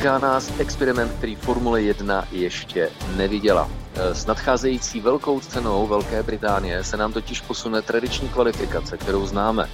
[0.00, 3.70] Čeká nás experiment, který Formule 1 ještě neviděla.
[4.12, 9.68] S nadcházející velkou cenou Velké Británie se nám totiž posune tradiční kvalifikace, kterou známe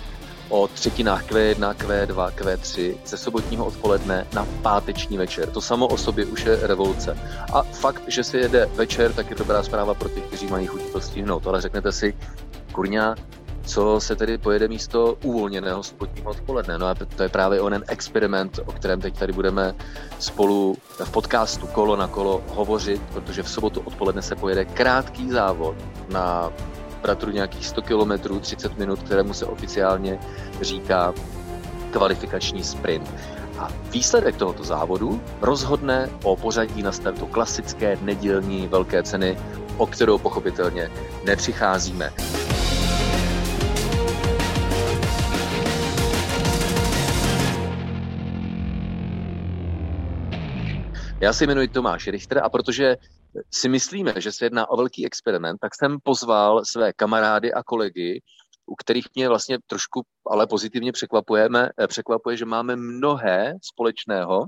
[0.49, 5.51] o třetinách Q1, Q2, Q3 ze sobotního odpoledne na páteční večer.
[5.51, 7.19] To samo o sobě už je revoluce.
[7.53, 10.83] A fakt, že se jede večer, tak je dobrá zpráva pro ty, kteří mají chuť
[10.93, 11.47] to stihnout.
[11.47, 12.15] Ale řeknete si,
[12.73, 13.15] kurňa,
[13.67, 16.79] co se tedy pojede místo uvolněného sobotního odpoledne.
[16.79, 19.75] No a to je právě onen experiment, o kterém teď tady budeme
[20.19, 25.77] spolu v podcastu Kolo na kolo hovořit, protože v sobotu odpoledne se pojede krátký závod
[26.09, 26.53] na
[27.07, 30.19] bratru nějakých 100 km, 30 minut, kterému se oficiálně
[30.61, 31.15] říká
[31.91, 33.15] kvalifikační sprint.
[33.59, 39.39] A výsledek tohoto závodu rozhodne o pořadí na startu klasické nedělní velké ceny,
[39.77, 40.91] o kterou pochopitelně
[41.25, 42.13] nepřicházíme.
[51.27, 52.97] Já se jmenuji Tomáš Richter a protože
[53.51, 58.23] si myslíme, že se jedná o velký experiment, tak jsem pozval své kamarády a kolegy,
[58.67, 64.45] u kterých mě vlastně trošku ale pozitivně překvapujeme, eh, překvapuje, že máme mnohé společného.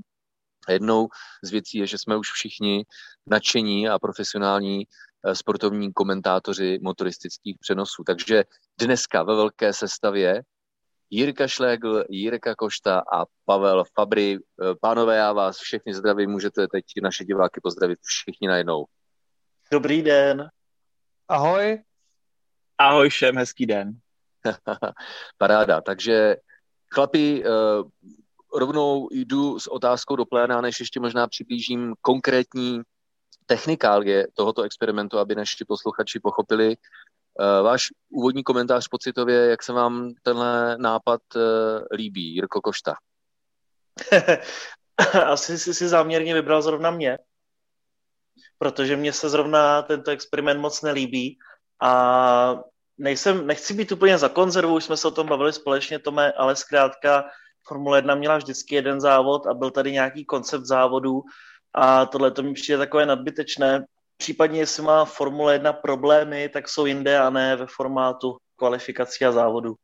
[0.68, 1.08] Jednou
[1.44, 2.84] z věcí je, že jsme už všichni
[3.26, 8.02] nadšení a profesionální eh, sportovní komentátoři motoristických přenosů.
[8.06, 8.44] Takže
[8.80, 10.42] dneska ve velké sestavě
[11.10, 14.38] Jirka Šlégl, Jirka Košta a Pavel Fabry.
[14.80, 18.84] Pánové, já vás všechny zdravím, můžete teď naše diváky pozdravit všichni najednou.
[19.72, 20.48] Dobrý den.
[21.28, 21.82] Ahoj.
[22.78, 23.92] Ahoj všem, hezký den.
[25.38, 26.36] Paráda, takže
[26.94, 27.50] chlapi, eh,
[28.58, 32.80] rovnou jdu s otázkou do pléna, než ještě možná přiblížím konkrétní
[33.46, 37.07] technikálie tohoto experimentu, aby naši posluchači pochopili, Eh,
[37.62, 41.40] váš úvodní komentář pocitově, jak se vám tenhle nápad eh,
[41.96, 42.94] líbí, Jirko Košta?
[45.26, 47.18] Asi jsi si záměrně vybral zrovna mě,
[48.58, 51.38] protože mně se zrovna tento experiment moc nelíbí
[51.82, 52.60] a
[52.98, 56.56] nejsem, nechci být úplně za konzervu, už jsme se o tom bavili společně, Tome, ale
[56.56, 57.24] zkrátka
[57.66, 61.22] Formule 1 měla vždycky jeden závod a byl tady nějaký koncept závodů
[61.74, 63.84] a tohle to mi přijde takové nadbytečné,
[64.18, 69.32] Případně, jestli má Formule 1 problémy, tak jsou jinde a ne ve formátu kvalifikací a
[69.32, 69.74] závodu.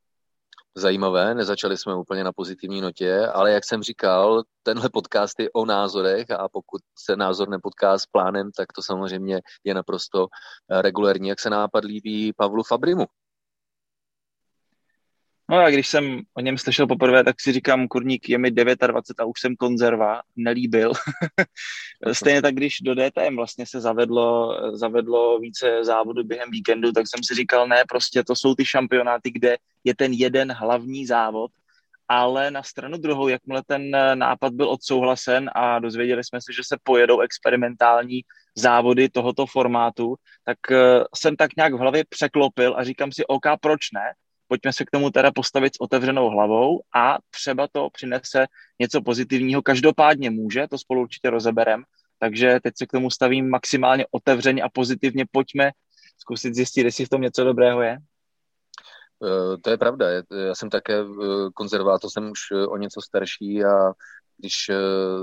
[0.76, 5.64] Zajímavé, nezačali jsme úplně na pozitivní notě, ale jak jsem říkal, tenhle podcast je o
[5.64, 10.26] názorech a pokud se názor nepotká s plánem, tak to samozřejmě je naprosto
[10.80, 11.28] regulérní.
[11.28, 13.06] Jak se nápad líbí Pavlu Fabrimu?
[15.50, 19.04] No a když jsem o něm slyšel poprvé, tak si říkám, kurník, je mi 29
[19.18, 20.92] a už jsem konzerva, nelíbil.
[22.12, 27.24] Stejně tak, když do DTM vlastně se zavedlo, zavedlo více závodů během víkendu, tak jsem
[27.24, 31.50] si říkal, ne, prostě to jsou ty šampionáty, kde je ten jeden hlavní závod,
[32.08, 36.76] ale na stranu druhou, jakmile ten nápad byl odsouhlasen a dozvěděli jsme se, že se
[36.82, 38.20] pojedou experimentální
[38.56, 43.44] závody tohoto formátu, tak eh, jsem tak nějak v hlavě překlopil a říkám si, OK,
[43.60, 44.12] proč ne?
[44.48, 48.46] Pojďme se k tomu teda postavit s otevřenou hlavou a třeba to přinese
[48.80, 49.62] něco pozitivního.
[49.62, 51.82] Každopádně může, to spolu určitě rozeberem,
[52.18, 55.24] takže teď se k tomu stavím maximálně otevřeně a pozitivně.
[55.32, 55.70] Pojďme
[56.18, 57.98] zkusit zjistit, jestli v tom něco dobrého je.
[59.24, 60.06] Eh, to je pravda.
[60.10, 61.04] Já jsem také eh,
[61.54, 63.92] konzervátor, jsem už eh, o něco starší a
[64.36, 64.70] když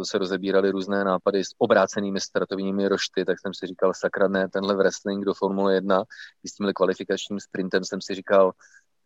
[0.03, 4.75] se rozebírali různé nápady s obrácenými startovními rošty, tak jsem si říkal, sakra ne, tenhle
[4.75, 6.03] wrestling do Formule 1
[6.45, 8.51] s tímhle kvalifikačním sprintem jsem si říkal,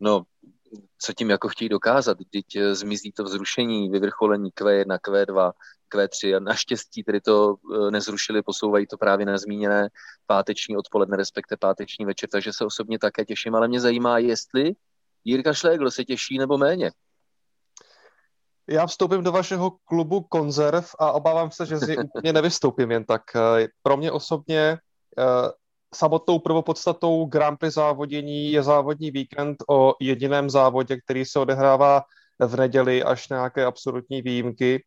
[0.00, 0.22] No,
[0.98, 2.18] co tím jako chtějí dokázat?
[2.32, 5.52] Teď eh, zmizí to vzrušení, vyvrcholení Q1, Q2,
[5.94, 9.88] Q3 a naštěstí tedy to eh, nezrušili, posouvají to právě na zmíněné
[10.26, 14.72] páteční odpoledne, respektive páteční večer, takže se osobně také těším, ale mě zajímá, jestli
[15.24, 16.90] Jirka Šlégl se těší nebo méně.
[18.68, 23.04] Já vstoupím do vašeho klubu konzerv a obávám se, že z něj úplně nevystoupím jen
[23.04, 23.22] tak.
[23.36, 24.78] Eh, pro mě osobně
[25.96, 32.02] samotnou prvopodstatou Grand Prix závodění je závodní víkend o jediném závodě, který se odehrává
[32.38, 34.84] v neděli až nějaké absolutní výjimky.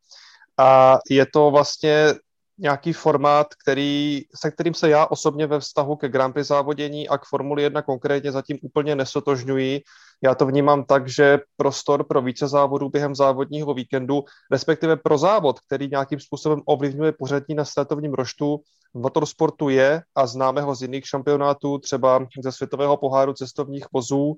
[0.57, 2.13] A je to vlastně
[2.59, 7.17] nějaký formát, který, se kterým se já osobně ve vztahu ke Grand Prix závodění a
[7.17, 9.81] k Formuli 1 konkrétně zatím úplně nesotožňuji.
[10.23, 15.59] Já to vnímám tak, že prostor pro více závodů během závodního víkendu, respektive pro závod,
[15.59, 18.59] který nějakým způsobem ovlivňuje pořadí na startovním roštu,
[18.93, 24.35] v motorsportu je a známe ho z jiných šampionátů, třeba ze světového poháru cestovních vozů,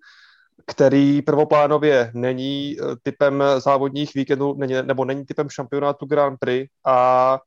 [0.66, 7.40] který prvoplánově není typem závodních víkendů nebo není typem šampionátu Grand Prix a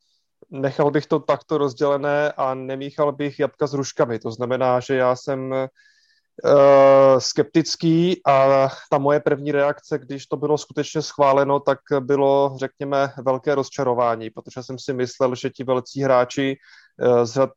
[0.54, 4.18] nechal bych to takto rozdělené a nemíchal bych jabka s ruškami.
[4.18, 10.58] To znamená, že já jsem uh, skeptický a ta moje první reakce, když to bylo
[10.58, 16.56] skutečně schváleno, tak bylo, řekněme, velké rozčarování, protože jsem si myslel, že ti velcí hráči
[16.56, 17.50] uh, z řad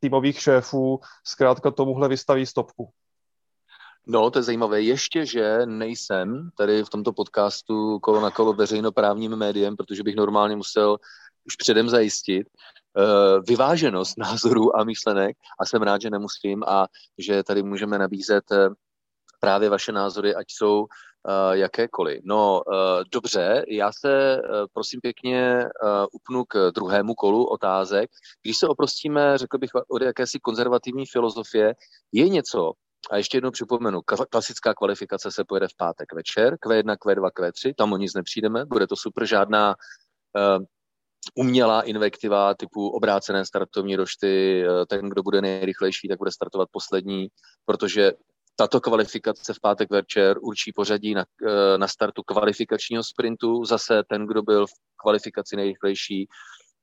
[0.00, 2.88] týmových šéfů zkrátka tomuhle vystaví stopku.
[4.06, 4.82] No, to je zajímavé.
[4.82, 10.56] Ještě, že nejsem tady v tomto podcastu kolo na kolo veřejnoprávním médiem, protože bych normálně
[10.56, 10.98] musel
[11.46, 16.86] už předem zajistit uh, vyváženost názorů a myšlenek a jsem rád, že nemusím a
[17.18, 18.74] že tady můžeme nabízet uh,
[19.40, 20.86] právě vaše názory, ať jsou uh,
[21.52, 22.20] jakékoliv.
[22.24, 22.62] No
[23.12, 24.42] dobře, já se
[24.72, 25.64] prosím pěkně
[26.12, 28.10] upnu k druhému kolu otázek.
[28.42, 31.74] Když se oprostíme, řekl bych, od jakési konzervativní filozofie,
[32.12, 32.72] je něco,
[33.10, 34.00] a ještě jednou připomenu,
[34.30, 38.86] klasická kvalifikace se pojede v pátek večer, Q1, Q2, Q3, tam o nic nepřijdeme, bude
[38.86, 39.74] to super, žádná
[41.34, 47.28] umělá invektiva typu obrácené startovní rošty, eh, ten, kdo bude nejrychlejší, tak bude startovat poslední,
[47.64, 48.12] protože
[48.56, 53.64] tato kvalifikace v pátek večer určí pořadí na, eh, na startu kvalifikačního sprintu.
[53.64, 56.28] Zase ten, kdo byl v kvalifikaci nejrychlejší,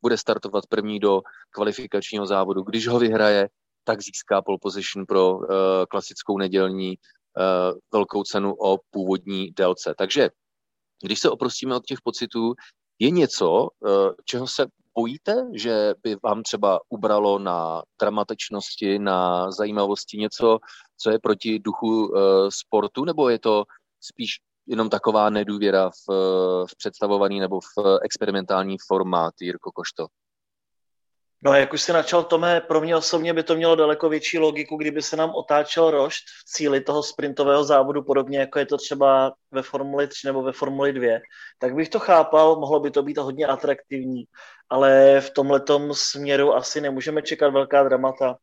[0.02, 1.22] bude startovat první do
[1.52, 2.62] kvalifikačního závodu.
[2.62, 3.50] Když ho vyhraje,
[3.84, 5.46] tak získá pole position pro uh,
[5.90, 9.94] klasickou nedělní uh, velkou cenu o původní délce.
[9.98, 10.30] Takže
[11.04, 12.54] když se oprostíme od těch pocitů,
[13.00, 14.66] je něco, eh, čeho se
[14.96, 20.60] bojíte, že by vám třeba ubralo na dramatičnosti, na zajímavosti něco,
[20.98, 22.20] co je proti duchu eh,
[22.50, 23.64] sportu, nebo je to
[24.02, 24.30] spíš
[24.68, 26.10] jenom taková nedůvěra v,
[26.66, 30.08] v představovaný nebo v experimentální formát, Jirko Košto?
[31.44, 34.78] No jak už si načal Tome, pro mě osobně by to mělo daleko větší logiku,
[34.78, 39.34] kdyby se nám otáčel rošt v cíli toho sprintového závodu, podobně jako je to třeba
[39.52, 41.20] ve Formuli 3 nebo ve Formuli 2,
[41.60, 44.24] tak bych to chápal, mohlo by to být hodně atraktivní,
[44.70, 48.36] ale v tomhletom směru asi nemůžeme čekat velká dramata.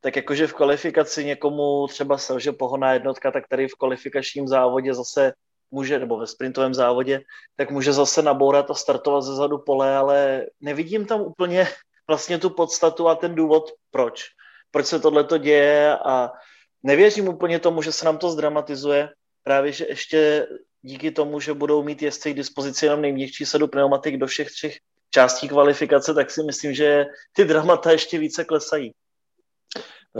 [0.00, 5.32] Tak jakože v kvalifikaci někomu třeba selže pohoná jednotka, tak tady v kvalifikačním závodě zase
[5.70, 7.20] může, nebo ve sprintovém závodě,
[7.56, 11.68] tak může zase nabourat a startovat ze zadu pole, ale nevidím tam úplně
[12.08, 14.24] vlastně tu podstatu a ten důvod, proč.
[14.70, 16.30] Proč se tohle to děje a
[16.82, 19.08] nevěřím úplně tomu, že se nám to zdramatizuje.
[19.42, 20.46] Právě, že ještě
[20.82, 24.76] díky tomu, že budou mít jezdci k dispozici jenom nejměkčí sadu pneumatik do všech třech
[25.10, 28.92] částí kvalifikace, tak si myslím, že ty dramata ještě více klesají.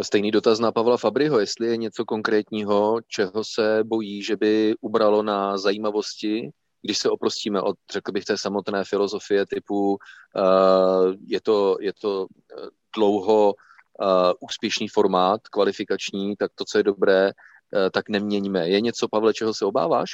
[0.02, 5.22] Stejný dotaz na Pavla Fabriho, jestli je něco konkrétního, čeho se bojí, že by ubralo
[5.22, 6.50] na zajímavosti
[6.82, 12.26] když se oprostíme od, řekl bych, té samotné filozofie typu uh, je to, je to
[12.26, 18.68] eh, dlouho uh, úspěšný formát, kvalifikační, tak to, co je dobré, uh, tak neměníme.
[18.68, 20.10] Je něco, Pavle, čeho se obáváš?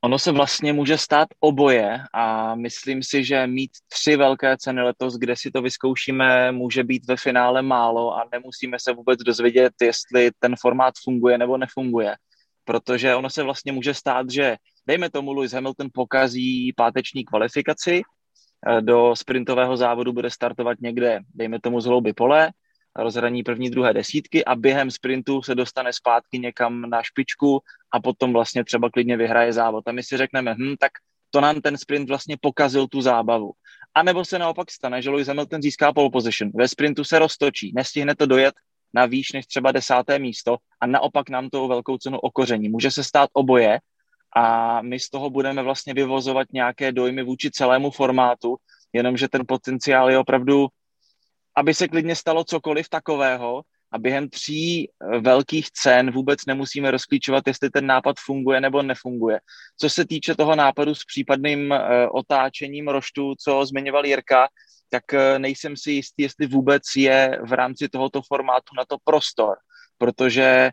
[0.00, 5.14] Ono se vlastně může stát oboje a myslím si, že mít tři velké ceny letos,
[5.14, 10.30] kde si to vyzkoušíme, může být ve finále málo a nemusíme se vůbec dozvědět, jestli
[10.38, 12.14] ten formát funguje nebo nefunguje.
[12.64, 14.56] Protože ono se vlastně může stát, že
[14.88, 21.60] dejme tomu, Lewis Hamilton pokazí páteční kvalifikaci, eh, do sprintového závodu bude startovat někde, dejme
[21.60, 22.50] tomu z hlouby pole,
[22.96, 27.60] rozhraní první, druhé desítky a během sprintu se dostane zpátky někam na špičku
[27.92, 29.88] a potom vlastně třeba klidně vyhraje závod.
[29.88, 30.92] A my si řekneme, hm, tak
[31.30, 33.52] to nám ten sprint vlastně pokazil tu zábavu.
[33.94, 37.72] A nebo se naopak stane, že Lewis Hamilton získá pole position, ve sprintu se roztočí,
[37.76, 38.54] nestihne to dojet
[38.94, 42.68] na výš než třeba desáté místo a naopak nám to velkou cenu okoření.
[42.68, 43.78] Může se stát oboje
[44.36, 48.56] a my z toho budeme vlastně vyvozovat nějaké dojmy vůči celému formátu,
[48.92, 50.68] jenomže ten potenciál je opravdu,
[51.56, 57.46] aby se klidně stalo cokoliv takového a během tří eh, velkých cen vůbec nemusíme rozklíčovat,
[57.46, 59.40] jestli ten nápad funguje nebo nefunguje.
[59.76, 64.48] Co se týče toho nápadu s případným eh, otáčením roštu, co zmiňoval Jirka,
[64.90, 69.56] tak eh, nejsem si jistý, jestli vůbec je v rámci tohoto formátu na to prostor,
[69.98, 70.70] protože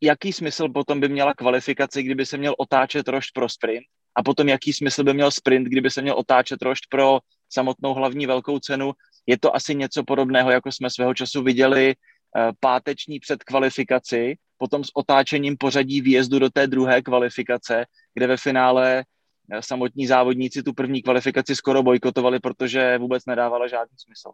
[0.00, 4.48] jaký smysl potom by měla kvalifikace, kdyby se měl otáčet rošt pro sprint a potom
[4.48, 7.18] jaký smysl by měl sprint, kdyby se měl otáčet rošt pro
[7.52, 8.92] samotnou hlavní velkou cenu.
[9.26, 14.90] Je to asi něco podobného, jako jsme svého času viděli eh, páteční předkvalifikaci, potom s
[14.94, 19.04] otáčením pořadí výjezdu do té druhé kvalifikace, kde ve finále
[19.52, 24.30] eh, samotní závodníci tu první kvalifikaci skoro bojkotovali, protože vůbec nedávala žádný smysl.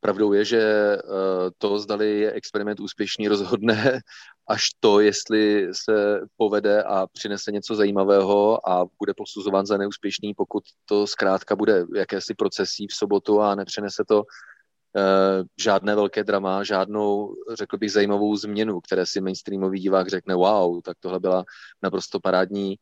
[0.00, 0.98] Pravdou je, že eh,
[1.58, 4.00] to, zdali je experiment úspěšný, rozhodne
[4.48, 10.64] až to, jestli se povede a přinese něco zajímavého a bude posuzován za neúspěšný, pokud
[10.84, 14.22] to zkrátka bude jakési procesí v sobotu a nepřinese to
[15.60, 20.96] žádné velké drama, žádnou, řekl bych, zajímavou změnu, které si mainstreamový divák řekne, wow, tak
[21.00, 21.44] tohle byla
[21.82, 22.76] naprosto parádní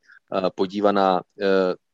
[0.54, 1.22] podívaná.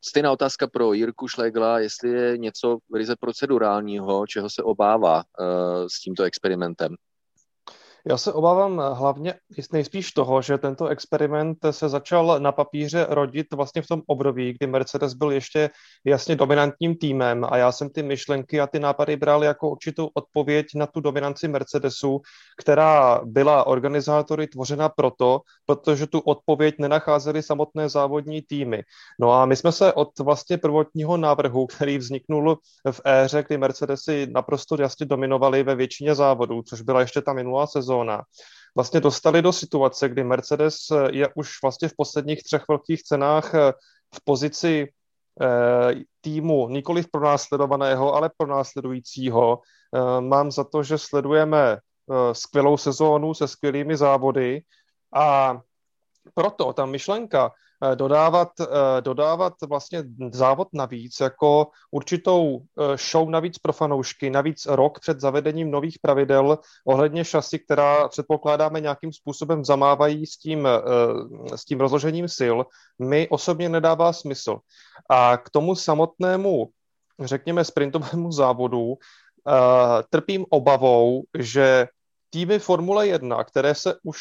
[0.05, 5.23] Stejná otázka pro Jirku Šlegla, jestli je něco ryze procedurálního, čeho se obává
[5.89, 6.95] s tímto experimentem.
[8.07, 9.35] Já se obávám hlavně
[9.73, 14.67] nejspíš toho, že tento experiment se začal na papíře rodit vlastně v tom období, kdy
[14.67, 15.71] Mercedes byl ještě
[16.05, 20.67] jasně dominantním týmem a já jsem ty myšlenky a ty nápady bral jako určitou odpověď
[20.75, 22.21] na tu dominanci Mercedesu,
[22.59, 28.83] která byla organizátory tvořena proto, protože tu odpověď nenacházely samotné závodní týmy.
[29.21, 32.59] No a my jsme se od vlastně prvotního návrhu, který vzniknul
[32.90, 37.67] v éře, kdy Mercedesy naprosto jasně dominovaly ve většině závodů, což byla ještě ta minulá
[37.67, 38.23] sezóna, sezóna,
[38.76, 40.76] vlastně dostali do situace, kdy Mercedes
[41.11, 43.73] je už vlastně v posledních třech velkých cenách eh,
[44.14, 44.87] v pozici
[45.40, 49.61] eh, týmu nikoli pro následovaného, ale pro následujícího.
[49.61, 51.78] Eh, mám za to, že sledujeme
[52.33, 54.64] skvělou sezónu se skvělými závody
[55.12, 55.61] a
[56.35, 57.52] proto ta myšlenka Eh,
[57.94, 65.00] dodávat, eh, dodávat vlastně závod navíc jako určitou eh, show navíc pro fanoušky, navíc rok
[65.00, 70.68] před zavedením nových pravidel ohledně šasy, která předpokládáme nějakým způsobem zamávají s tím,
[71.54, 72.56] s tím rozložením sil,
[72.99, 74.58] mi osobně nedává smysl.
[75.11, 76.70] A k tomu samotnému,
[77.20, 78.94] řekněme, sprintovému závodu
[80.11, 81.87] trpím obavou, že
[82.30, 84.20] týmy Formule 1, které se už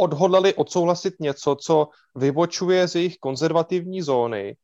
[0.00, 4.56] odhodlali odsouhlasit něco, co vybočuje z jejich konzervativní zóny,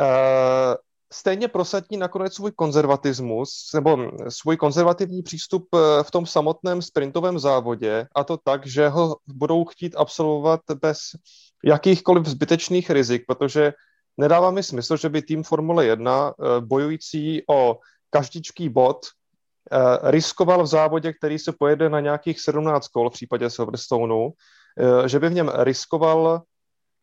[0.00, 0.76] eh,
[1.12, 8.06] stejně prosadí nakonec svůj konzervatismus nebo svůj konzervativní přístup eh, v tom samotném sprintovém závodě
[8.14, 10.98] a to tak, že ho budou chtít absolvovat bez
[11.64, 13.72] jakýchkoliv zbytečných rizik, protože
[14.16, 17.78] nedává mi smysl, že by tým Formule 1 eh, bojující o
[18.10, 19.06] každičký bod
[20.02, 24.30] riskoval v závodě, který se pojede na nějakých 17 kol v případě Silverstoneu,
[24.78, 26.42] eh, že by v něm riskoval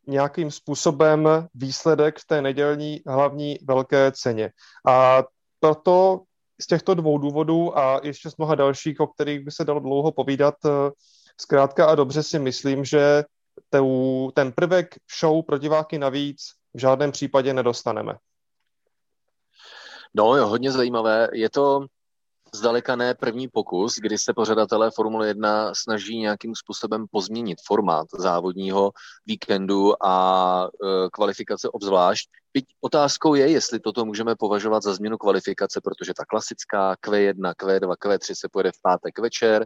[0.07, 4.51] nějakým způsobem výsledek v té nedělní hlavní velké ceně.
[4.87, 5.23] A
[5.59, 6.21] proto
[6.61, 10.11] z těchto dvou důvodů a ještě z mnoha dalších, o kterých by se dalo dlouho
[10.11, 10.91] povídat, eh,
[11.41, 13.23] zkrátka a dobře si myslím, že
[14.33, 16.41] ten prvek show pro diváky navíc
[16.73, 18.13] v žádném případě nedostaneme.
[20.13, 21.27] No, jo, hodně zajímavé.
[21.33, 21.85] Je to
[22.55, 28.91] zdaleka ne první pokus, kdy se pořadatelé Formule 1 snaží nějakým způsobem pozměnit formát závodního
[29.25, 32.29] víkendu a e, kvalifikace obzvlášť.
[32.53, 37.95] Byť otázkou je, jestli toto můžeme považovat za změnu kvalifikace, protože ta klasická Q1, Q2,
[37.95, 39.65] Q3 se pojede v pátek večer,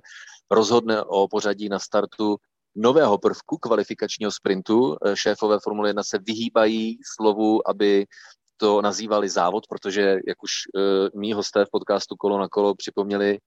[0.51, 2.37] rozhodne o pořadí na startu
[2.75, 4.95] nového prvku kvalifikačního sprintu.
[5.05, 8.05] E, šéfové Formule 1 se vyhýbají slovu, aby
[8.63, 13.39] to nazývali závod, protože, jak už uh, mý hosté v podcastu Kolo na kolo připomněli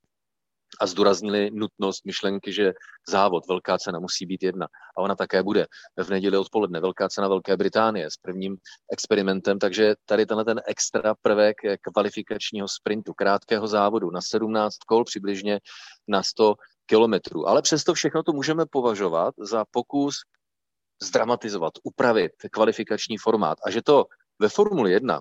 [0.81, 2.73] a zdůraznili nutnost myšlenky, že
[3.09, 4.67] závod, velká cena musí být jedna.
[4.97, 6.81] A ona také bude v neděli odpoledne.
[6.81, 8.57] Velká cena Velké Británie s prvním
[8.93, 15.61] experimentem, takže tady tenhle ten extra prvek kvalifikačního sprintu, krátkého závodu na 17 kol přibližně
[16.09, 16.55] na 100
[16.87, 17.49] kilometrů.
[17.49, 20.15] Ale přesto všechno to můžeme považovat za pokus
[21.03, 23.59] zdramatizovat, upravit kvalifikační formát.
[23.67, 24.05] A že to
[24.39, 25.21] ve Formuli 1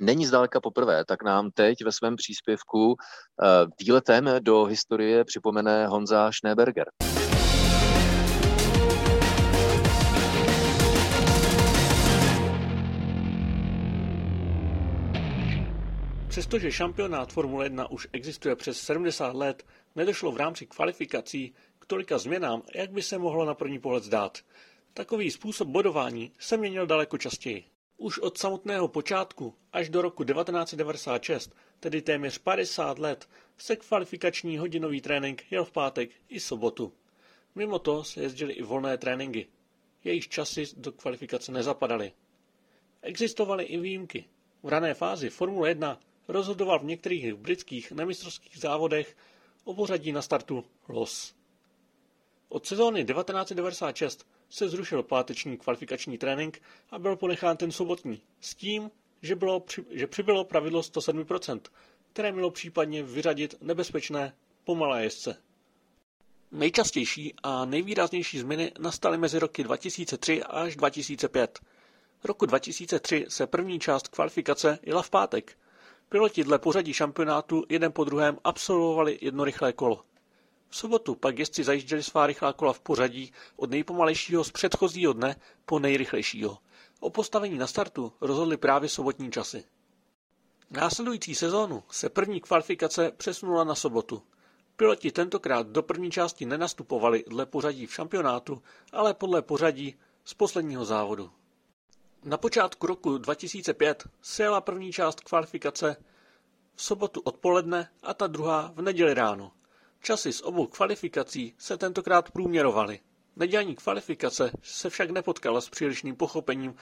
[0.00, 2.94] není zdaleka poprvé, tak nám teď ve svém příspěvku uh,
[3.80, 6.86] výletem do historie připomene Honza Schneeberger.
[16.28, 22.18] Přestože šampionát Formule 1 už existuje přes 70 let, nedošlo v rámci kvalifikací k tolika
[22.18, 24.38] změnám, jak by se mohlo na první pohled zdát.
[24.94, 27.77] Takový způsob bodování se měnil daleko častěji.
[27.98, 35.00] Už od samotného počátku až do roku 1996, tedy téměř 50 let, se kvalifikační hodinový
[35.00, 36.92] trénink jel v pátek i sobotu.
[37.54, 39.46] Mimo to se jezdily i volné tréninky.
[40.04, 42.12] Jejich časy do kvalifikace nezapadaly.
[43.02, 44.24] Existovaly i výjimky.
[44.62, 49.16] V rané fázi Formule 1 rozhodoval v některých britských nemistrovských závodech
[49.64, 51.34] o pořadí na startu los.
[52.48, 58.90] Od sezóny 1996 se zrušil páteční kvalifikační trénink a byl ponechán ten sobotní, s tím,
[59.22, 61.60] že, bylo, že přibylo pravidlo 107%,
[62.12, 65.36] které mělo případně vyřadit nebezpečné pomalé jezdce.
[66.52, 71.58] Nejčastější a nejvýraznější změny nastaly mezi roky 2003 až 2005.
[72.24, 75.58] Roku 2003 se první část kvalifikace jela v pátek.
[76.08, 80.04] Piloti dle pořadí šampionátu jeden po druhém absolvovali jedno rychlé kolo.
[80.70, 85.36] V sobotu pak jezdci zajížděli svá rychlá kola v pořadí od nejpomalejšího z předchozího dne
[85.66, 86.58] po nejrychlejšího.
[87.00, 89.64] O postavení na startu rozhodly právě sobotní časy.
[90.70, 94.22] Následující sezónu se první kvalifikace přesunula na sobotu.
[94.76, 99.94] Piloti tentokrát do první části nenastupovali dle pořadí v šampionátu, ale podle pořadí
[100.24, 101.30] z posledního závodu.
[102.24, 105.96] Na počátku roku 2005 se jela první část kvalifikace
[106.74, 109.52] v sobotu odpoledne a ta druhá v neděli ráno.
[110.02, 113.00] Časy z obou kvalifikací se tentokrát průměrovaly.
[113.36, 116.74] Nedělní kvalifikace se však nepotkala s přílišným pochopením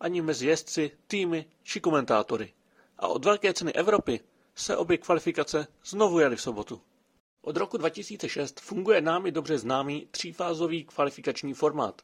[0.00, 2.52] ani mezi jezdci, týmy či komentátory.
[2.98, 4.20] A od Velké ceny Evropy
[4.54, 6.80] se obě kvalifikace znovu jeli v sobotu.
[7.42, 12.02] Od roku 2006 funguje námi dobře známý třífázový kvalifikační formát.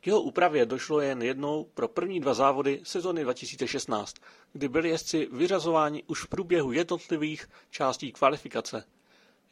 [0.00, 4.14] K jeho úpravě došlo jen jednou pro první dva závody sezony 2016,
[4.52, 8.84] kdy byli jezdci vyřazováni už v průběhu jednotlivých částí kvalifikace.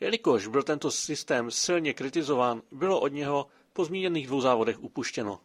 [0.01, 5.41] Jelikož byl tento systém silně kritizován, bylo od něho po zmíněných dvou závodech upuštěno.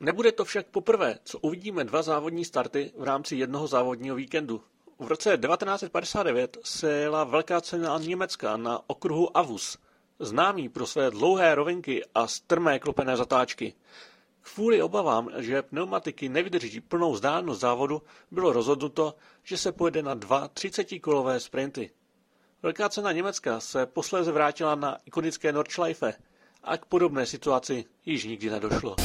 [0.00, 4.62] Nebude to však poprvé, co uvidíme dva závodní starty v rámci jednoho závodního víkendu.
[4.98, 9.78] V roce 1959 se jela velká cena Německa na okruhu Avus,
[10.18, 13.74] známý pro své dlouhé rovinky a strmé klopené zatáčky.
[14.40, 20.48] Kvůli obavám, že pneumatiky nevydrží plnou vzdálenost závodu, bylo rozhodnuto, že se pojede na dva
[20.48, 21.90] 30-kolové sprinty.
[22.64, 26.14] Velká cena Německa se posléze vrátila na ikonické Nordschleife
[26.62, 28.96] a k podobné situaci již nikdy nedošlo.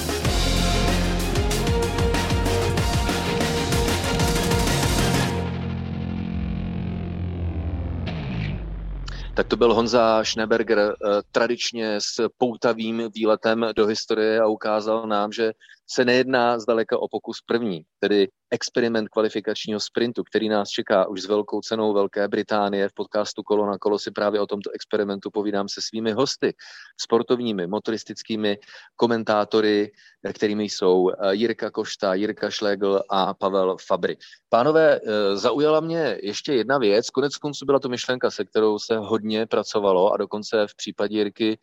[9.35, 15.31] Tak to byl Honza Schneberger eh, tradičně s poutavým výletem do historie a ukázal nám,
[15.31, 15.53] že
[15.89, 21.25] se nejedná zdaleka o pokus první, tedy experiment kvalifikačního sprintu, který nás čeká už s
[21.25, 22.89] velkou cenou Velké Británie.
[22.89, 26.53] V podcastu Kolo na kolo si právě o tomto experimentu povídám se svými hosty,
[27.01, 28.57] sportovními, motoristickými
[28.95, 29.91] komentátory,
[30.33, 34.17] kterými jsou eh, Jirka Košta, Jirka Šlegl a Pavel Fabry.
[34.49, 37.09] Pánové, eh, zaujala mě ještě jedna věc.
[37.09, 41.57] Konec konců byla to myšlenka, se kterou se hodně pracovalo a dokonce v případě Jirky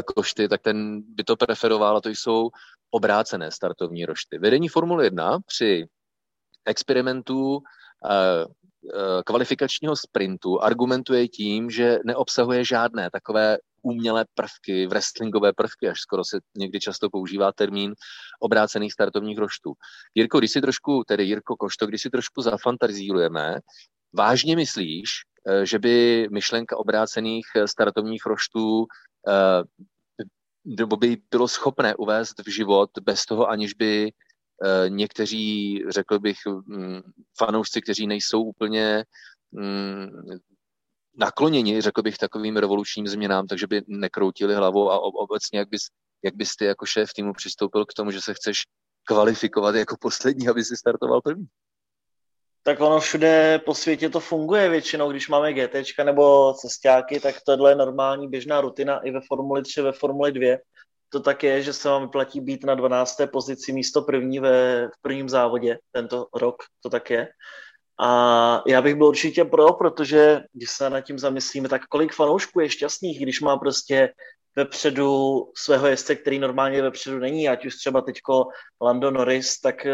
[0.00, 2.50] Košty, tak ten by to preferoval a to jsou
[2.90, 4.38] obrácené startovní rošty.
[4.38, 5.86] Vedení Formule 1 při
[6.64, 7.58] experimentu
[8.10, 16.00] eh, eh, kvalifikačního sprintu argumentuje tím, že neobsahuje žádné takové umělé prvky, wrestlingové prvky, až
[16.00, 17.94] skoro se někdy často používá termín
[18.40, 19.72] obrácených startovních roštů.
[20.14, 23.58] Jirko, když si trošku, tedy Jirko Košto, když si trošku zafantazírujeme,
[24.12, 25.31] vážně myslíš, eh,
[25.64, 28.86] že by myšlenka obrácených startovních roštů
[30.64, 34.12] nebo by bylo schopné uvést v život bez toho, aniž by
[34.64, 37.00] eh, někteří, řekl bych, mm,
[37.38, 39.04] fanoušci, kteří nejsou úplně
[39.52, 40.10] mm,
[41.16, 45.82] nakloněni, řekl bych, takovým revolučním změnám, takže by nekroutili hlavou a obecně, jak bys,
[46.24, 48.62] jak bys ty jako šéf týmu přistoupil k tomu, že se chceš
[49.06, 51.46] kvalifikovat jako poslední, aby si startoval první?
[52.62, 57.70] Tak ono všude po světě to funguje většinou, když máme GT nebo cestáky, tak tohle
[57.70, 60.56] je normální běžná rutina i ve Formuli 3, ve Formuli 2.
[61.08, 63.20] To tak je, že se vám platí být na 12.
[63.32, 67.28] pozici místo první ve, v prvním závodě tento rok, to tak je.
[68.00, 72.60] A já bych byl určitě pro, protože když se nad tím zamyslíme, tak kolik fanoušků
[72.60, 74.12] je šťastných, když má prostě
[74.56, 78.44] vepředu svého jezdce, který normálně vepředu není, ať už třeba teďko
[78.82, 79.86] Lando Norris, tak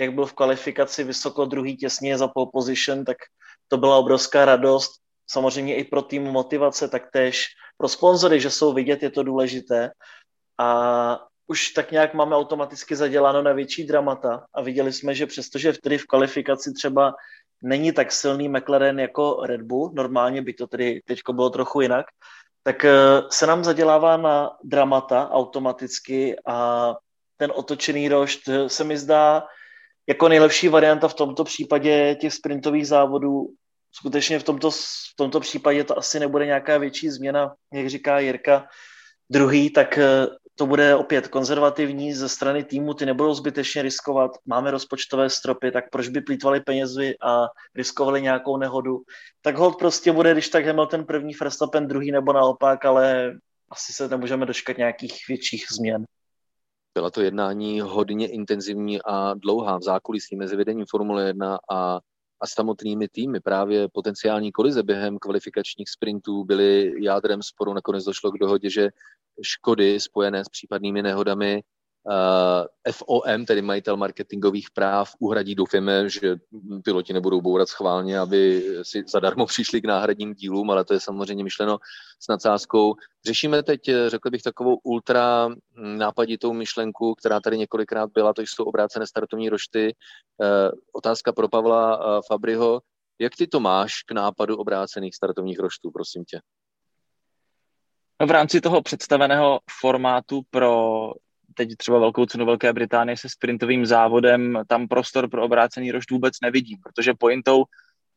[0.00, 3.16] jak byl v kvalifikaci vysoko druhý těsně za pole position, tak
[3.68, 4.90] to byla obrovská radost.
[5.30, 9.90] Samozřejmě i pro tým motivace, tak tež pro sponzory, že jsou vidět, je to důležité.
[10.58, 15.72] A už tak nějak máme automaticky zaděláno na větší dramata a viděli jsme, že přestože
[15.72, 17.14] v, v kvalifikaci třeba
[17.62, 22.06] není tak silný McLaren jako Red Bull, normálně by to tedy teďko bylo trochu jinak,
[22.62, 22.92] tak eh,
[23.30, 26.94] se nám zadělává na dramata automaticky a
[27.36, 29.46] ten otočený rošt eh, se mi zdá
[30.06, 33.46] jako nejlepší varianta v tomto případě těch sprintových závodů.
[33.92, 38.66] Skutečně v tomto, v tomto případě to asi nebude nějaká větší změna, jak říká Jirka.
[39.30, 44.70] Druhý, tak eh, to bude opět konzervativní ze strany týmu, ty nebudou zbytečně riskovat, máme
[44.70, 49.00] rozpočtové stropy, tak proč by plýtvali penězi a riskovali nějakou nehodu.
[49.42, 53.32] Tak hold prostě bude, když tak Hamilton první, Verstappen druhý nebo naopak, ale
[53.70, 56.04] asi se nemůžeme dočkat nějakých větších změn.
[56.94, 62.00] Byla to jednání hodně intenzivní a dlouhá v zákulisí mezi vedením Formule 1 a,
[62.40, 63.40] a samotnými týmy.
[63.40, 67.74] Právě potenciální kolize během kvalifikačních sprintů byly jádrem sporu.
[67.74, 68.88] Nakonec došlo k dohodě, že
[69.42, 71.62] škody spojené s případnými nehodami
[72.92, 75.54] FOM, tedy majitel marketingových práv, uhradí.
[75.54, 76.36] Doufáme, že
[76.84, 81.44] piloti nebudou bourat schválně, aby si zadarmo přišli k náhradním dílům, ale to je samozřejmě
[81.44, 81.78] myšleno
[82.20, 82.94] s nadsázkou.
[83.26, 89.06] Řešíme teď, řekl bych, takovou ultra nápaditou myšlenku, která tady několikrát byla, to jsou obrácené
[89.06, 89.94] startovní rošty.
[90.38, 92.80] Uh, otázka pro Pavla Fabriho.
[93.18, 96.40] Jak ty to máš k nápadu obrácených startovních roštů, prosím tě?
[98.20, 101.12] No v rámci toho představeného formátu pro
[101.54, 106.34] teď třeba velkou cenu Velké Británie se sprintovým závodem, tam prostor pro obrácený rošt vůbec
[106.42, 107.64] nevidím, protože pointou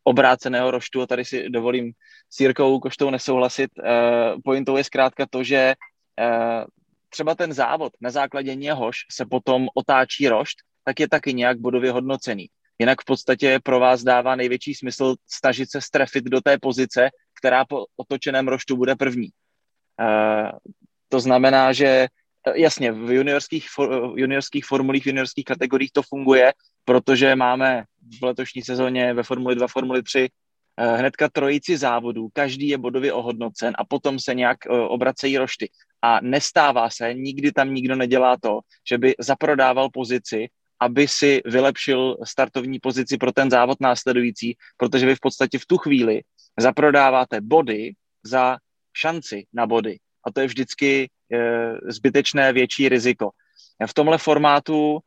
[0.04, 1.92] obráceného roštu, a tady si dovolím
[2.30, 5.76] s Jirkou Koštou nesouhlasit, uh, pointou je zkrátka to, že
[6.20, 6.66] uh,
[7.10, 11.92] třeba ten závod, na základě něhož se potom otáčí rošt, tak je taky nějak bodově
[11.92, 12.48] hodnocený.
[12.80, 17.66] Jinak v podstatě pro vás dává největší smysl snažit se strefit do té pozice, která
[17.66, 19.30] po otočeném roštu bude první.
[20.00, 20.50] Uh,
[21.10, 22.08] to znamená, že
[22.56, 23.68] jasně, v juniorských,
[24.16, 26.54] juniorských formulích, v juniorských kategoriích to funguje,
[26.86, 27.84] protože máme
[28.20, 30.30] v letošní sezóně ve Formuli 2, Formuli 3
[30.78, 35.70] eh, hnedka trojici závodů, každý je bodově ohodnocen a potom se nějak eh, obracejí rošty.
[36.02, 40.48] A nestává se, nikdy tam nikdo nedělá to, že by zaprodával pozici,
[40.80, 45.78] aby si vylepšil startovní pozici pro ten závod následující, protože vy v podstatě v tu
[45.78, 46.22] chvíli
[46.60, 48.58] zaprodáváte body za
[48.98, 49.98] šanci na body.
[50.26, 51.10] A to je vždycky
[51.88, 53.30] zbytečné větší riziko.
[53.88, 55.00] V tomhle formátu,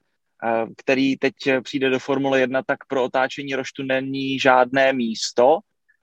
[0.44, 5.58] eh, který teď přijde do Formule 1, tak pro otáčení roštu není žádné místo,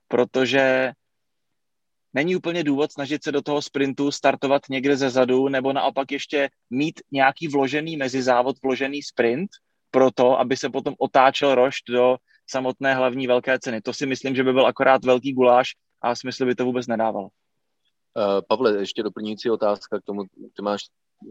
[0.07, 0.91] protože
[2.13, 6.49] není úplně důvod snažit se do toho sprintu startovat někde ze zadu, nebo naopak ještě
[6.69, 9.49] mít nějaký vložený mezizávod, vložený sprint,
[9.91, 12.17] pro to, aby se potom otáčel rošt do
[12.49, 13.81] samotné hlavní velké ceny.
[13.81, 15.69] To si myslím, že by byl akorát velký guláš
[16.01, 17.29] a smysl by to vůbec nedávalo.
[18.15, 20.23] Uh, Pavle, ještě doplňující otázka k tomu,
[20.55, 20.81] ty máš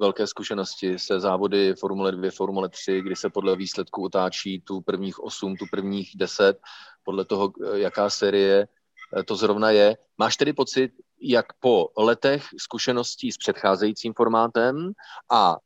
[0.00, 5.20] velké zkušenosti se závody Formule 2, Formule 3, kdy se podle výsledku otáčí tu prvních
[5.20, 6.58] 8, tu prvních 10,
[7.04, 8.68] podle toho, eh, jaká série
[9.18, 9.96] eh, to zrovna je.
[10.18, 14.92] Máš tedy pocit, jak po letech zkušeností s předcházejícím formátem
[15.32, 15.56] a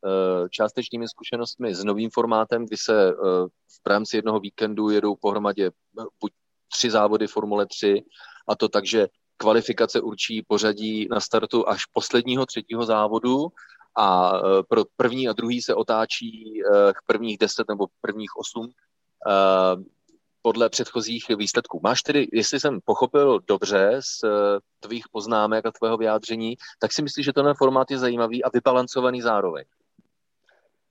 [0.51, 3.13] částečnými zkušenostmi s novým formátem, kdy se
[3.85, 5.71] v rámci jednoho víkendu jedou pohromadě
[6.21, 6.33] buď
[6.73, 8.03] tři závody Formule 3,
[8.49, 9.09] a to tak, že
[9.41, 13.49] kvalifikace určí pořadí na startu až posledního třetího závodu
[13.97, 18.71] a e, pro první a druhý se otáčí e, prvních deset nebo prvních osm e,
[20.43, 21.81] podle předchozích výsledků.
[21.83, 24.25] Máš tedy, jestli jsem pochopil dobře z
[24.81, 29.21] tvých poznámek a tvého vyjádření, tak si myslíš, že tenhle formát je zajímavý a vybalancovaný
[29.23, 29.65] zároveň?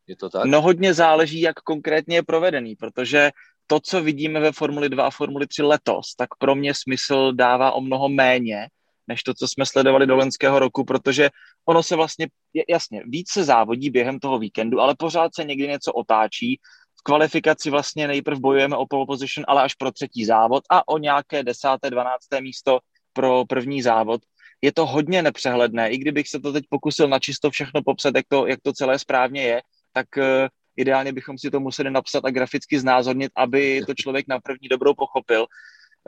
[0.08, 0.46] Je to tak?
[0.46, 3.32] No hodně záleží, jak konkrétně je provedený, protože
[3.72, 7.72] to, co vidíme ve Formuli 2 a Formuli 3 letos, tak pro mě smysl dává
[7.72, 8.68] o mnoho méně,
[9.08, 11.30] než to, co jsme sledovali do loňského roku, protože
[11.66, 12.28] ono se vlastně,
[12.70, 16.60] jasně, víc se závodí během toho víkendu, ale pořád se někdy něco otáčí.
[17.00, 20.98] V kvalifikaci vlastně nejprv bojujeme o pole position, ale až pro třetí závod a o
[20.98, 22.80] nějaké desáté, dvanácté místo
[23.14, 24.22] pro první závod.
[24.62, 28.48] Je to hodně nepřehledné, i kdybych se to teď pokusil načisto všechno popsat, jak to,
[28.48, 29.62] jak to celé správně je,
[29.94, 30.50] tak eh,
[30.80, 34.94] Ideálně bychom si to museli napsat a graficky znázornit, aby to člověk na první dobrou
[34.94, 35.46] pochopil.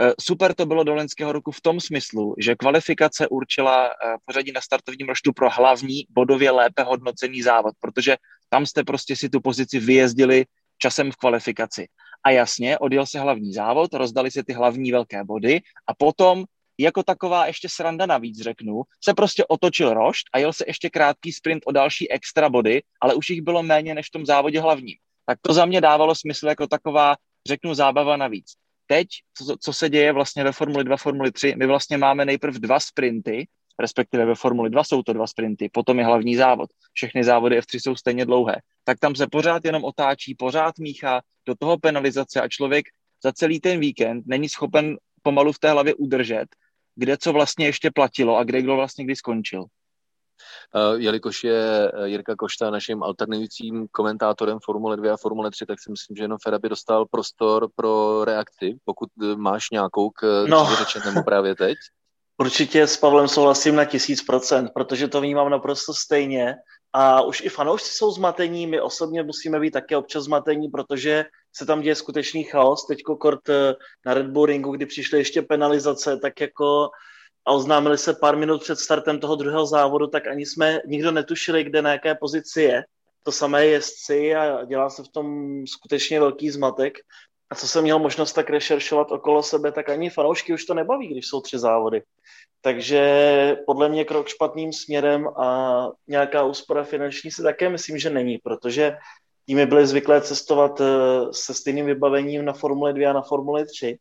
[0.01, 4.51] Eh, super to bylo do loňského roku v tom smyslu, že kvalifikace určila eh, pořadí
[4.51, 8.17] na startovním roštu pro hlavní bodově lépe hodnocený závod, protože
[8.49, 10.45] tam jste prostě si tu pozici vyjezdili
[10.77, 11.87] časem v kvalifikaci.
[12.23, 16.45] A jasně, odjel se hlavní závod, rozdali se ty hlavní velké body a potom
[16.81, 21.31] jako taková ještě sranda navíc řeknu, se prostě otočil rošt a jel se ještě krátký
[21.31, 24.95] sprint o další extra body, ale už jich bylo méně než v tom závodě hlavním.
[25.25, 27.15] Tak to za mě dávalo smysl jako taková,
[27.47, 28.53] řeknu, zábava navíc.
[28.87, 32.55] Teď, co, co se děje vlastně ve Formuli 2, Formuli 3, my vlastně máme nejprv
[32.55, 33.47] dva sprinty,
[33.79, 36.69] respektive ve Formuli 2 jsou to dva sprinty, potom je hlavní závod.
[36.93, 38.55] Všechny závody F3 jsou stejně dlouhé.
[38.83, 42.85] Tak tam se pořád jenom otáčí, pořád míchá, do toho penalizace a člověk
[43.23, 46.45] za celý ten víkend není schopen pomalu v té hlavě udržet,
[47.01, 49.61] kde co vlastně ještě platilo a kde kdo vlastně kdy skončil.
[49.61, 55.81] Uh, jelikož je eh, Jirka Košta naším alternujícím komentátorem Formule 2 a Formule 3, tak
[55.81, 60.45] si myslím, že jenom Fera by dostal prostor pro reakci, pokud eh, máš nějakou k
[60.47, 60.69] no.
[60.77, 61.77] řečenému právě teď.
[62.37, 66.55] Určitě s Pavlem souhlasím na tisíc procent, protože to vnímám naprosto stejně
[66.93, 71.65] a už i fanoušci jsou zmatení, my osobně musíme být také občas zmatení, protože se
[71.65, 72.87] tam děje skutečný chaos.
[72.87, 76.89] Teďko kort eh, na Red Bull ringu, kdy přišly ještě penalizace, tak jako
[77.45, 81.63] a oznámili se pár minut před startem toho druhého závodu, tak ani jsme nikdo netušili,
[81.63, 82.83] kde na jaké pozici je.
[83.23, 86.97] To samé jezdci a dělá se v tom skutečně velký zmatek.
[87.49, 91.07] a co jsem měl možnost tak rešeršovat okolo sebe, tak ani fanoušky už to nebaví,
[91.07, 92.03] když jsou tři závody.
[92.61, 98.37] Takže podle mě krok špatným směrem a nějaká úspora finanční si také myslím, že není,
[98.37, 98.97] protože
[99.51, 100.85] týmy byly zvyklé cestovat eh,
[101.31, 103.97] se stejným vybavením na Formule 2 a na Formule 3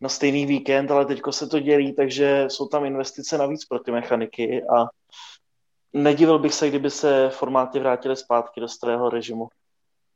[0.00, 3.92] na stejný víkend, ale teďko se to dělí, takže jsou tam investice navíc pro ty
[3.92, 4.86] mechaniky a
[5.92, 9.48] nedivil bych se, kdyby se formáty vrátily zpátky do starého režimu.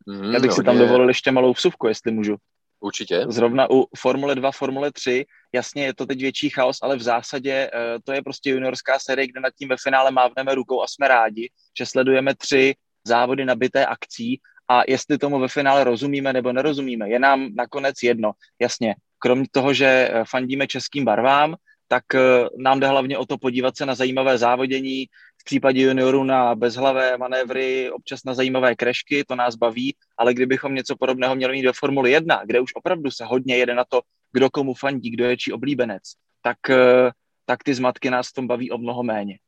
[0.07, 2.37] Mm, Já bych si tam dovolil ještě malou vsuvku, jestli můžu.
[2.81, 3.25] Určitě.
[3.29, 7.71] Zrovna u Formule 2, Formule 3, jasně je to teď větší chaos, ale v zásadě
[7.75, 11.09] uh, to je prostě juniorská série, kde nad tím ve finále mávneme rukou a jsme
[11.09, 12.75] rádi, že sledujeme tři
[13.07, 18.33] závody nabité akcí a jestli tomu ve finále rozumíme nebo nerozumíme, je nám nakonec jedno.
[18.61, 21.55] Jasně, kromě toho, že eh, fandíme českým barvám,
[21.89, 22.21] tak eh,
[22.59, 25.07] nám jde hlavně o to podívat se na zajímavé závodění,
[25.41, 30.75] v případě juniorů na bezhlavé manévry, občas na zajímavé krešky, to nás baví, ale kdybychom
[30.75, 34.01] něco podobného měli mít ve Formuli 1, kde už opravdu se hodně jede na to,
[34.33, 36.03] kdo komu fandí, kdo je čí oblíbenec,
[36.43, 37.11] tak, eh,
[37.45, 39.39] tak ty zmatky nás v tom baví o mnoho méně.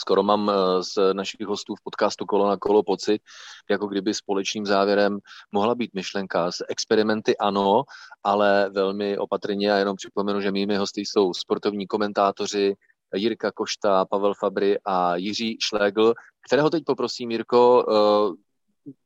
[0.00, 3.22] Skoro mám eh, z našich hostů v podcastu Kolo na kolo pocit,
[3.70, 5.18] jako kdyby společným závěrem
[5.52, 6.52] mohla být myšlenka.
[6.52, 7.82] Z experimenty ano,
[8.24, 12.74] ale velmi opatrně a jenom připomenu, že mými hosty jsou sportovní komentátoři
[13.14, 16.14] Jirka Košta, Pavel Fabry a Jiří Šlegl,
[16.46, 18.51] kterého teď poprosím, Jirko, eh,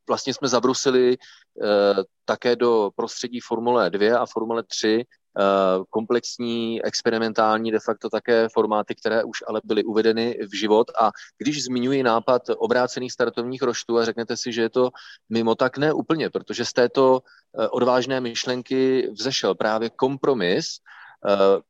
[0.08, 1.66] vlastně jsme zabrusili eh,
[2.24, 5.04] také do prostředí Formule 2 a Formule 3
[5.38, 10.90] Eh, komplexní, experimentální, de facto také formáty, které už ale byly uvedeny v život.
[11.00, 14.90] A když zmiňuji nápad obrácených startovních roštů a řeknete si, že je to
[15.28, 20.66] mimo, tak ne úplně, protože z této eh, odvážné myšlenky vzešel právě kompromis,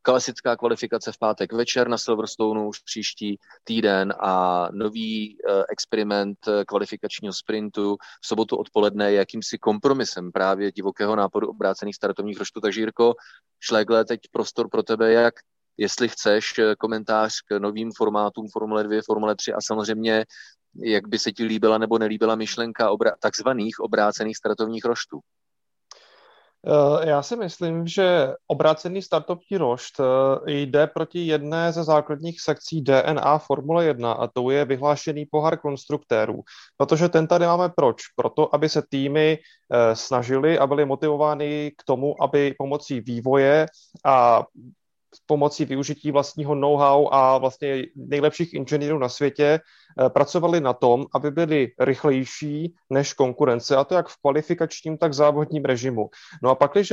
[0.02, 6.64] klasická kvalifikace v pátek večer na Silverstone už příští týden a nový eh, experiment eh,
[6.64, 12.60] kvalifikačního sprintu v sobotu odpoledne je jakýmsi kompromisem právě divokého náporu obrácených startovních roštů.
[12.60, 13.14] Takže Jirko
[13.60, 15.34] Šlegle, teď prostor pro tebe, jak
[15.76, 20.24] jestli chceš komentář k novým formátům Formule 2, Formule 3 a samozřejmě
[20.84, 25.20] jak by se ti líbila nebo nelíbila myšlenka obra- takzvaných obrácených startovních roštů.
[26.66, 32.82] Eh, já si myslím, že obrácený startovní rošt eh, jde proti jedné ze základních sekcí
[32.82, 36.42] DNA Formule 1 a to je vyhlášený pohár konstruktérů.
[36.76, 38.02] Protože ten tady máme proč?
[38.16, 43.66] Proto, aby se týmy eh, snažili a byly motivovány k tomu, aby pomocí vývoje
[44.04, 44.44] a
[45.26, 51.30] pomocí využití vlastního know-how a vlastně nejlepších inženýrů na světě eh, pracovali na tom, aby
[51.30, 56.10] byli rychlejší než konkurence, a to jak v kvalifikačním, tak v závodním režimu.
[56.42, 56.92] No a pak, když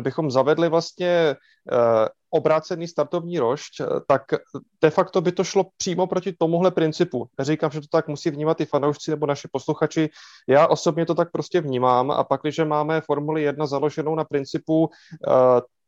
[0.00, 1.36] bychom zavedli vlastně
[1.72, 4.22] eh, obrácený startovní rošť, eh, tak
[4.82, 7.28] de facto by to šlo přímo proti tomuhle principu.
[7.38, 10.08] Neříkám, že to tak musí vnímat i fanoušci nebo naši posluchači.
[10.48, 14.90] Já osobně to tak prostě vnímám a pak, když máme Formuli 1 založenou na principu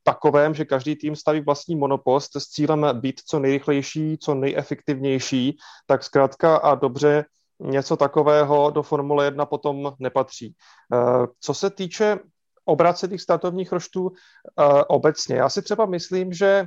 [0.03, 6.05] takovém, že každý tým staví vlastní monopost s cílem být co nejrychlejší, co nejefektivnější, tak
[6.05, 7.25] zkrátka a dobře
[7.61, 10.55] něco takového do Formule 1 potom nepatří.
[10.95, 12.19] Eh, co se týče
[12.65, 16.67] obracených startovních roštů eh, obecně, já si třeba myslím, že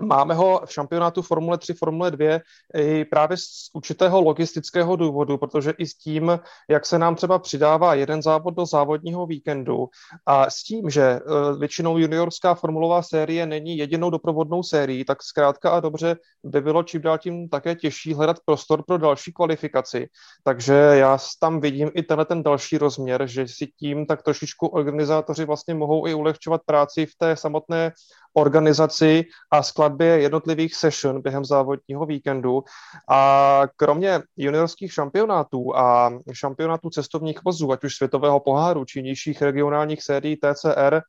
[0.00, 2.40] Máme ho v šampionátu Formule 3, Formule 2
[2.78, 6.38] i právě z určitého logistického důvodu, protože i s tím,
[6.70, 9.88] jak se nám třeba přidává jeden závod do závodního víkendu
[10.26, 11.20] a s tím, že e,
[11.58, 17.02] většinou juniorská formulová série není jedinou doprovodnou sérií, tak zkrátka a dobře by bylo čím
[17.02, 20.08] dál tím také těžší hledat prostor pro další kvalifikaci.
[20.44, 25.44] Takže já tam vidím i tenhle ten další rozměr, že si tím tak trošičku organizátoři
[25.44, 27.92] vlastně mohou i ulehčovat práci v té samotné
[28.36, 32.64] organizaci a skladbě jednotlivých session během závodního víkendu.
[33.08, 40.02] A kromě juniorských šampionátů a šampionátů cestovních vozů, ať už světového poháru či nižších regionálních
[40.02, 41.00] sérií TCR, eh,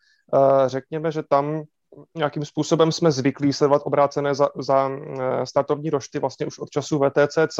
[0.69, 1.63] řekněme, že tam
[2.15, 6.99] nějakým způsobem jsme zvyklí sledovat obrácené za, za eh, startovní rošty vlastně už od času
[6.99, 7.59] VTCC,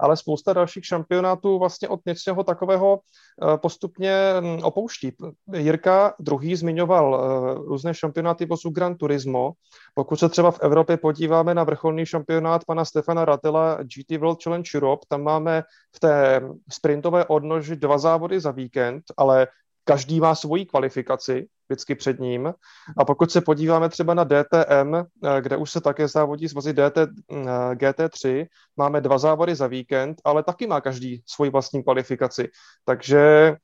[0.00, 5.12] ale spousta dalších šampionátů vlastně od něčeho takového eh, postupně hm, opouští.
[5.56, 9.52] Jirka druhý zmiňoval eh, různé šampionáty vozů Gran Turismo.
[9.94, 14.70] Pokud se třeba v Evropě podíváme na vrcholný šampionát pana Stefana Ratela GT World Challenge
[14.76, 15.62] Europe, tam máme
[15.96, 16.40] v té
[16.72, 19.46] sprintové odnoži dva závody za víkend, ale
[19.84, 22.54] každý má svoji kvalifikaci, vždycky před ním.
[22.98, 26.72] A pokud se podíváme třeba na DTM, eh, kde už se také závodí s vozy
[26.72, 28.46] DT, mm, eh, GT3,
[28.76, 32.48] máme dva závody za víkend, ale taky má každý svoji vlastní kvalifikaci.
[32.84, 33.56] Takže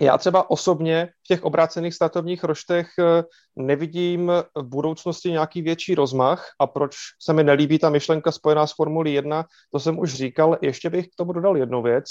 [0.00, 3.22] já třeba osobně v těch obrácených startovních roštech eh,
[3.56, 8.74] nevidím v budoucnosti nějaký větší rozmach a proč se mi nelíbí ta myšlenka spojená s
[8.74, 10.58] Formulí 1, to jsem už říkal.
[10.62, 12.04] Ještě bych k tomu dodal jednu věc.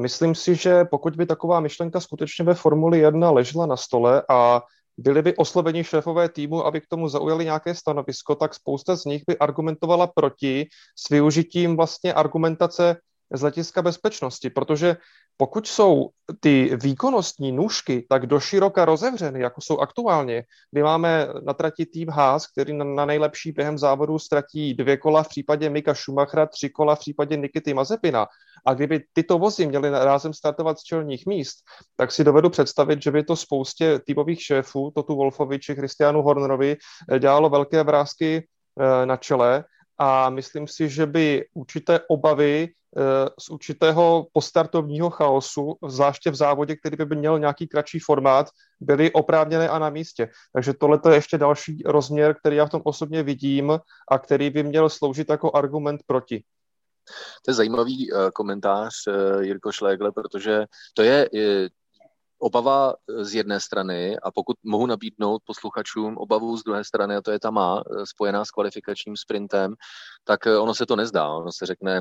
[0.00, 4.62] Myslím si, že pokud by taková myšlenka skutečně ve Formuli 1 ležela na stole a
[4.96, 9.22] byli by osloveni šéfové týmu, aby k tomu zaujali nějaké stanovisko, tak spousta z nich
[9.28, 12.96] by argumentovala proti s využitím vlastně argumentace
[13.32, 14.96] z hlediska bezpečnosti, protože
[15.40, 21.86] pokud jsou ty výkonnostní nůžky tak doširoka rozevřeny, jako jsou aktuálně, kdy máme na trati
[21.86, 26.46] tým Haas, který na, na nejlepší během závodu ztratí dvě kola v případě Mika Schumachera,
[26.46, 28.26] tři kola v případě Nikity Mazepina,
[28.66, 31.56] a kdyby tyto vozy měly rázem startovat z čelních míst,
[31.96, 36.76] tak si dovedu představit, že by to spoustě týmových šéfů, Totu Wolfovi či Christianu Hornerovi,
[37.12, 38.44] eh, dělalo velké vrázky
[38.80, 39.64] eh, na čele.
[39.98, 42.68] A myslím si, že by určité obavy
[43.38, 48.46] z určitého postartovního chaosu, zvláště v závodě, který by měl nějaký kratší formát,
[48.80, 50.30] byly oprávněné a na místě.
[50.52, 53.78] Takže tohle je ještě další rozměr, který já v tom osobně vidím
[54.10, 56.42] a který by měl sloužit jako argument proti.
[57.44, 61.28] To je zajímavý uh, komentář, uh, Jirko Šlégle, protože to je
[62.38, 67.30] obava z jedné strany a pokud mohu nabídnout posluchačům obavu z druhé strany, a to
[67.30, 69.74] je ta má, spojená s kvalifikačním sprintem,
[70.24, 71.28] tak ono se to nezdá.
[71.28, 72.00] Ono se řekne,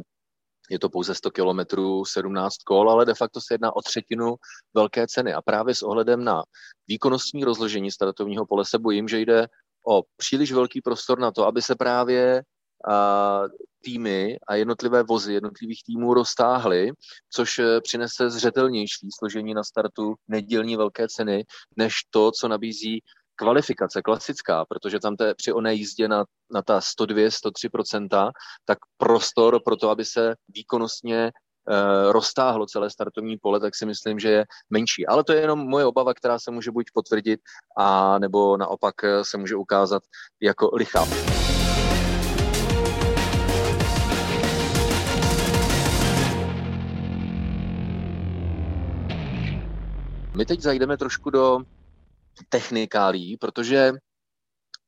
[0.69, 4.35] je to pouze 100 kilometrů, 17 kol, ale de facto se jedná o třetinu
[4.73, 5.33] velké ceny.
[5.33, 6.43] A právě s ohledem na
[6.87, 9.47] výkonnostní rozložení startovního pole se bojím, že jde
[9.87, 12.43] o příliš velký prostor na to, aby se právě
[12.91, 13.41] a
[13.83, 16.91] týmy a jednotlivé vozy jednotlivých týmů roztáhly,
[17.33, 23.01] což eh, přinese zřetelnější složení na startu nedělní velké ceny, než to, co nabízí
[23.39, 28.31] kvalifikace klasická, protože tam te, při oné jízdě na, na ta 102-103%,
[28.65, 31.31] tak prostor pro to, aby se výkonnostně e,
[32.11, 35.07] roztáhlo celé startovní pole, tak si myslím, že je menší.
[35.07, 37.39] Ale to je jenom moje obava, která se může buď potvrdit,
[37.77, 40.03] a nebo naopak eh, se může ukázat
[40.41, 41.05] jako lichá.
[50.35, 51.59] My teď zajdeme trošku do
[52.49, 53.91] technikálí, protože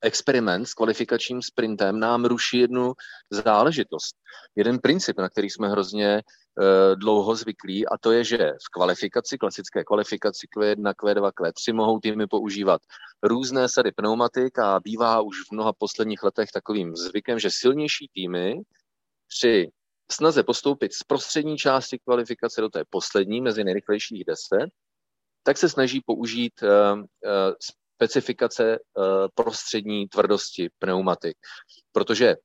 [0.02, 2.94] experiment s kvalifikačním sprintem nám ruší jednu
[3.30, 4.16] záležitost.
[4.56, 9.38] Jeden princip, na který jsme hrozně uh, dlouho zvyklí, a to je, že v kvalifikaci,
[9.38, 12.82] klasické kvalifikaci Q1, Q2, Q3 mohou týmy používat
[13.24, 18.62] různé sady pneumatik a bývá už v mnoha posledních letech takovým zvykem, že silnější týmy
[19.28, 19.72] při
[20.12, 24.70] snaze postoupit z prostřední části kvalifikace do té poslední mezi nejrychlejších deset,
[25.44, 26.68] tak se snaží použít eh,
[27.26, 27.54] eh,
[27.96, 29.02] specifikace eh,
[29.36, 31.38] prostřední tvrdosti pneumatik.
[31.92, 32.36] Protože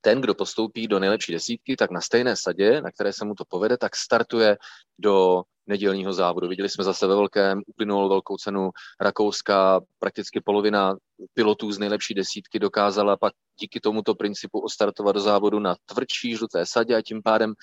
[0.00, 3.44] ten, kdo postoupí do nejlepší desítky, tak na stejné sadě, na které se mu to
[3.48, 4.56] povede, tak startuje
[4.98, 6.48] do nedělního závodu.
[6.48, 10.96] Viděli jsme zase ve velkém, uplynul velkou cenu Rakouska, prakticky polovina
[11.34, 16.66] pilotů z nejlepší desítky dokázala pak díky tomuto principu ostartovat do závodu na tvrdší žluté
[16.66, 17.54] sadě a tím pádem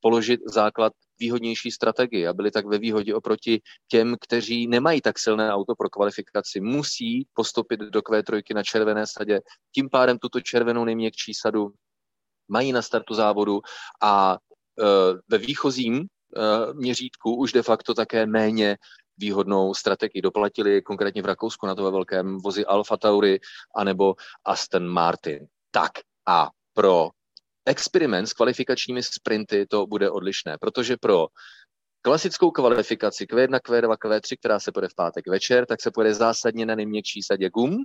[0.00, 5.52] položit základ výhodnější strategii a byli tak ve výhodě oproti těm, kteří nemají tak silné
[5.52, 9.40] auto pro kvalifikaci, musí postupit do Q3 na červené sadě,
[9.74, 11.70] tím pádem tuto červenou nejměkčí sadu
[12.48, 13.60] mají na startu závodu
[14.02, 14.84] a e,
[15.28, 16.04] ve výchozím e,
[16.74, 18.76] měřítku už de facto také méně
[19.18, 20.22] výhodnou strategii.
[20.22, 23.40] Doplatili konkrétně v Rakousku na to ve velkém vozi Alfa Tauri
[23.76, 25.46] anebo Aston Martin.
[25.70, 25.92] Tak
[26.28, 27.10] a pro
[27.66, 31.26] experiment s kvalifikačními sprinty to bude odlišné, protože pro
[32.02, 36.66] klasickou kvalifikaci Q1, Q2, Q3, která se půjde v pátek večer, tak se půjde zásadně
[36.66, 37.76] na nejměkčí sadě gum.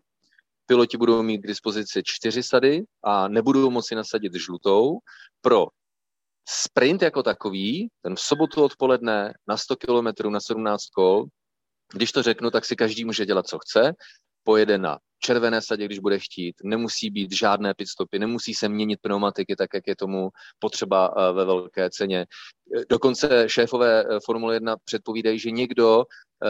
[0.66, 4.98] Piloti budou mít k dispozici čtyři sady a nebudou moci nasadit žlutou.
[5.42, 5.68] Pro
[6.46, 11.26] sprint jako takový, ten v sobotu odpoledne na 100 km na 17 kol,
[11.94, 13.94] když to řeknu, tak si každý může dělat, co chce
[14.44, 19.56] pojede na červené sadě, když bude chtít, nemusí být žádné pitstopy, nemusí se měnit pneumatiky,
[19.56, 22.26] tak jak je tomu potřeba eh, ve velké ceně.
[22.90, 26.48] Dokonce šéfové eh, Formule 1 předpovídají, že někdo eh,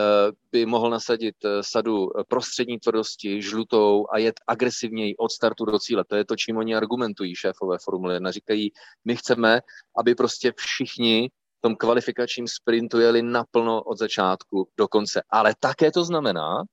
[0.51, 6.03] by mohl nasadit sadu prostřední tvrdosti, žlutou a jet agresivněji od startu do cíle.
[6.07, 8.31] To je to, čím oni argumentují šéfové Formule 1.
[8.31, 8.71] Říkají,
[9.05, 9.61] my chceme,
[9.97, 15.21] aby prostě všichni v tom kvalifikačním sprintu jeli naplno od začátku do konce.
[15.29, 16.63] Ale také to znamená,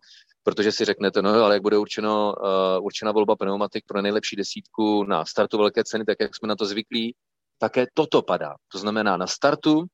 [0.47, 5.05] protože si řeknete, no ale jak bude určeno, uh, určena volba pneumatik pro nejlepší desítku
[5.05, 7.15] na startu velké ceny, tak jak jsme na to zvyklí,
[7.59, 8.55] také toto padá.
[8.73, 9.85] To znamená na startu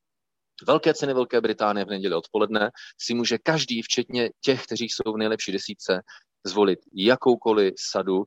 [0.66, 5.16] velké ceny Velké Británie v neděli odpoledne si může každý, včetně těch, kteří jsou v
[5.16, 6.00] nejlepší desítce,
[6.46, 8.24] zvolit jakoukoliv sadu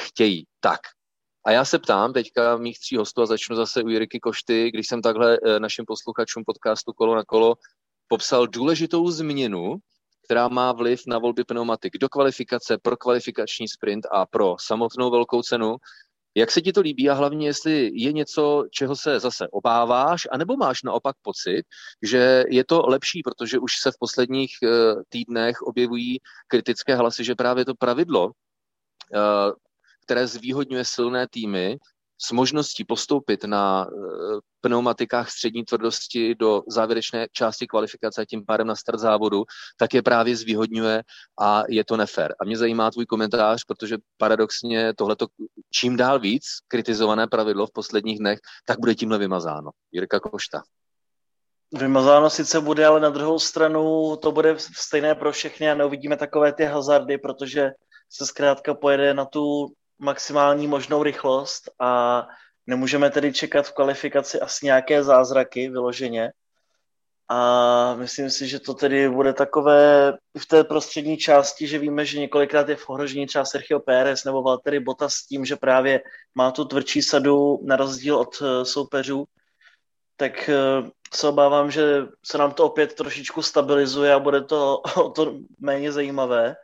[0.00, 0.44] chtějí.
[0.60, 0.80] Tak,
[1.46, 4.88] a já se ptám teďka mých tří hostů a začnu zase u Jiriky Košty, když
[4.88, 7.54] jsem takhle eh, našim posluchačům podcastu Kolo na kolo
[8.08, 9.76] popsal důležitou změnu
[10.24, 11.92] která má vliv na volby pneumatik.
[12.00, 15.76] Do kvalifikace, pro kvalifikační sprint a pro samotnou velkou cenu,
[16.34, 20.56] Jak se ti to líbí a hlavně, jestli je něco, čeho se zase obáváš, anebo
[20.56, 21.62] máš naopak pocit,
[22.02, 26.18] že je to lepší, protože už se v posledních uh, týdnech objevují
[26.48, 28.32] kritické hlasy, že právě to pravidlo, uh,
[30.04, 31.76] které zvýhodňuje silné týmy,
[32.24, 38.66] s možností postoupit na eh, pneumatikách střední tvrdosti do závěrečné části kvalifikace a tím pádem
[38.66, 39.44] na start závodu,
[39.76, 41.02] tak je právě zvýhodňuje
[41.40, 42.34] a je to nefér.
[42.40, 45.26] A mě zajímá tvůj komentář, protože paradoxně tohleto
[45.70, 49.70] čím dál víc kritizované pravidlo v posledních dnech, tak bude tímhle vymazáno.
[49.92, 50.62] Jirka Košta.
[51.72, 56.52] Vymazáno sice bude, ale na druhou stranu to bude stejné pro všechny a neuvidíme takové
[56.52, 57.70] ty hazardy, protože
[58.10, 62.22] se zkrátka pojede na tu maximální možnou rychlost a
[62.66, 66.32] nemůžeme tedy čekat v kvalifikaci asi nějaké zázraky vyloženě.
[67.28, 72.18] A myslím si, že to tedy bude takové v té prostřední části, že víme, že
[72.18, 76.00] několikrát je v ohrožení třeba Sergio Pérez nebo Valtteri Bottas s tím, že právě
[76.34, 79.24] má tu tvrdší sadu na rozdíl od eh, soupeřů,
[80.16, 80.54] tak eh,
[81.14, 85.92] se obávám, že se nám to opět trošičku stabilizuje a bude to o to méně
[85.92, 86.56] zajímavé.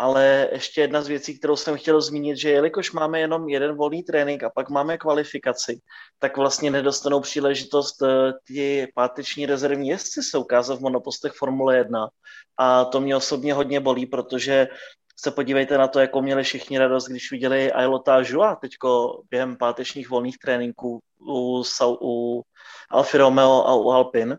[0.00, 4.02] Ale ještě jedna z věcí, kterou jsem chtěl zmínit, že jelikož máme jenom jeden volný
[4.02, 5.80] trénink a pak máme kvalifikaci,
[6.18, 12.08] tak vlastně nedostanou příležitost eh, ti páteční rezervní jezdci se ukázat v monopostech Formule 1.
[12.56, 14.68] A to mě osobně hodně bolí, protože
[15.16, 20.10] se podívejte na to, jako měli všichni radost, když viděli Ailota Joa teďko během pátečních
[20.10, 21.62] volných tréninků u,
[22.02, 22.42] u
[22.90, 24.38] Alfa Romeo a u Alpin.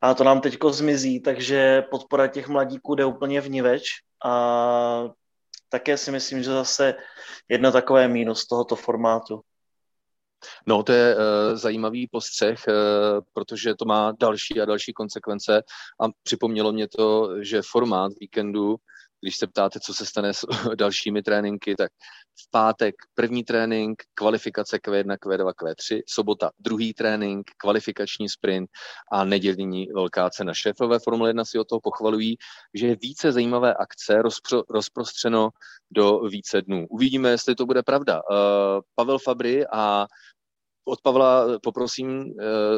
[0.00, 5.04] A to nám teďko zmizí, takže podpora těch mladíků jde úplně vniveč a
[5.68, 6.94] také si myslím, že zase
[7.48, 9.40] jedno takové mínus tohoto formátu.
[10.66, 11.22] No, to je uh,
[11.56, 12.74] zajímavý postřeh, uh,
[13.32, 15.62] protože to má další a další konsekvence
[16.02, 18.76] a připomnělo mě to, že formát víkendu
[19.20, 21.92] když se ptáte, co se stane s dalšími tréninky, tak
[22.46, 28.70] v pátek první trénink, kvalifikace Q1, Q2, Q3, sobota druhý trénink, kvalifikační sprint
[29.12, 30.54] a nedělní velká cena.
[30.54, 32.36] Šéfové Formule 1 si o toho pochvalují,
[32.74, 35.50] že je více zajímavé akce rozpro, rozprostřeno
[35.90, 36.86] do více dnů.
[36.90, 38.22] Uvidíme, jestli to bude pravda.
[38.30, 40.06] Uh, Pavel Fabry a
[40.84, 42.32] od Pavla poprosím uh,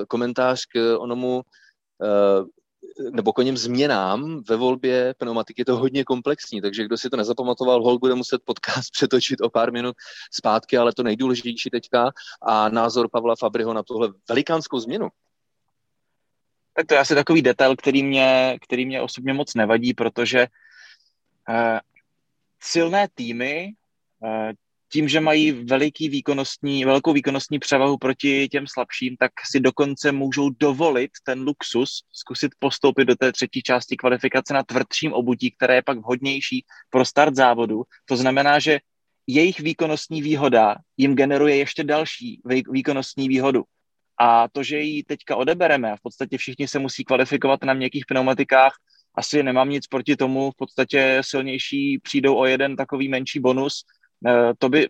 [0.08, 2.46] komentář k onomu uh,
[3.10, 7.82] nebo koněm změnám ve volbě pneumatiky je to hodně komplexní, takže kdo si to nezapamatoval,
[7.82, 9.96] hol bude muset podcast přetočit o pár minut
[10.32, 12.10] zpátky, ale to nejdůležitější teďka
[12.42, 15.08] a názor Pavla Fabriho na tuhle velikánskou změnu.
[16.74, 20.46] Tak to je asi takový detail, který mě, který mě osobně moc nevadí, protože
[21.48, 21.80] eh,
[22.60, 23.72] silné týmy
[24.24, 24.52] eh,
[24.92, 30.50] tím, že mají veliký výkonnostní, velkou výkonnostní převahu proti těm slabším, tak si dokonce můžou
[30.50, 35.82] dovolit ten luxus zkusit postoupit do té třetí části kvalifikace na tvrdším obutí, které je
[35.82, 37.82] pak vhodnější pro start závodu.
[38.04, 38.78] To znamená, že
[39.26, 42.40] jejich výkonnostní výhoda jim generuje ještě další
[42.72, 43.64] výkonnostní výhodu.
[44.20, 48.06] A to, že ji teďka odebereme a v podstatě všichni se musí kvalifikovat na měkkých
[48.06, 48.72] pneumatikách,
[49.14, 53.84] asi nemám nic proti tomu, v podstatě silnější přijdou o jeden takový menší bonus,
[54.58, 54.88] to by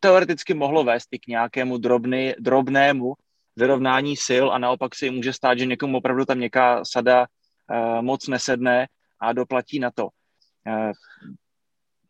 [0.00, 3.14] teoreticky mohlo vést i k nějakému drobný, drobnému
[3.56, 8.28] vyrovnání sil a naopak se může stát, že někomu opravdu tam něká sada uh, moc
[8.28, 8.86] nesedne
[9.20, 10.04] a doplatí na to.
[10.66, 10.92] Uh,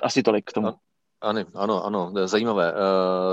[0.00, 0.74] asi tolik k tomu.
[1.20, 2.74] Ano, ano, ano, zajímavé.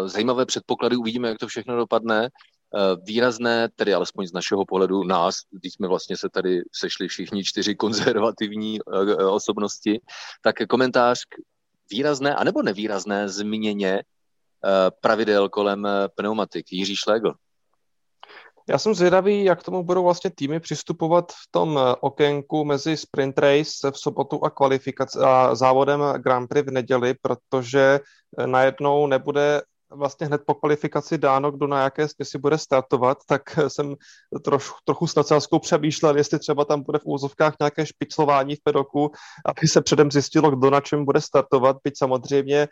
[0.05, 2.29] Zajímavé předpoklady, uvidíme, jak to všechno dopadne.
[3.03, 7.75] Výrazné, tedy alespoň z našeho pohledu nás, když jsme vlastně se tady sešli všichni čtyři
[7.75, 8.81] konzervativní
[9.29, 10.01] osobnosti,
[10.41, 11.19] tak komentář
[11.91, 16.71] výrazné anebo nevýrazné změně eh, pravidel kolem eh, pneumatik.
[16.71, 17.33] Jiří Šlegl.
[18.69, 23.37] Já jsem zvědavý, jak tomu budou vlastně týmy přistupovat v tom eh, okénku mezi sprint
[23.37, 27.99] race v sobotu a kvalifikaci a závodem Grand Prix v neděli, protože
[28.45, 29.61] najednou nebude
[29.91, 33.95] vlastně hned po kvalifikaci dáno, kdo na jaké směsi bude startovat, tak jsem
[34.43, 39.11] troš, trochu s nadsázkou přemýšlel, jestli třeba tam bude v úzovkách nějaké špiclování v pedoku,
[39.45, 42.67] aby se předem zjistilo, kdo na čem bude startovat, byť samozřejmě eh,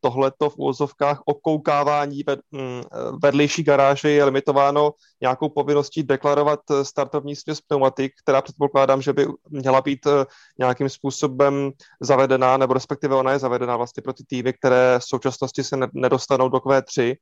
[0.00, 2.82] tohleto v úzovkách okoukávání ved, hm,
[3.22, 9.80] vedlejší garáže je limitováno nějakou povinností deklarovat startovní směs pneumatik, která předpokládám, že by měla
[9.80, 10.24] být eh,
[10.58, 15.64] nějakým způsobem zavedená, nebo respektive ona je zavedená vlastně pro ty týmy, které v současnosti
[15.64, 17.16] se nedostanou dostanou do Q3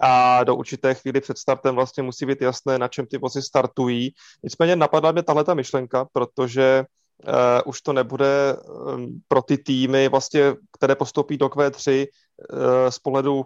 [0.00, 4.14] a do určité chvíli před startem vlastně musí být jasné, na čem ty vozy startují.
[4.42, 6.84] Nicméně napadla mě tahle ta myšlenka, protože
[7.28, 7.34] uh,
[7.64, 13.44] už to nebude um, pro ty týmy, vlastně, které postoupí do Q3 uh, z pohledu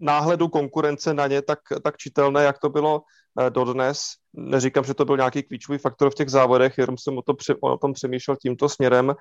[0.00, 3.02] náhledu konkurence na ně tak, tak čitelné, jak to bylo
[3.40, 4.02] eh, dodnes.
[4.32, 7.78] Neříkám, že to byl nějaký klíčový faktor v těch závodech, jenom jsem o, to, o
[7.78, 9.14] tom přemýšlel tímto směrem.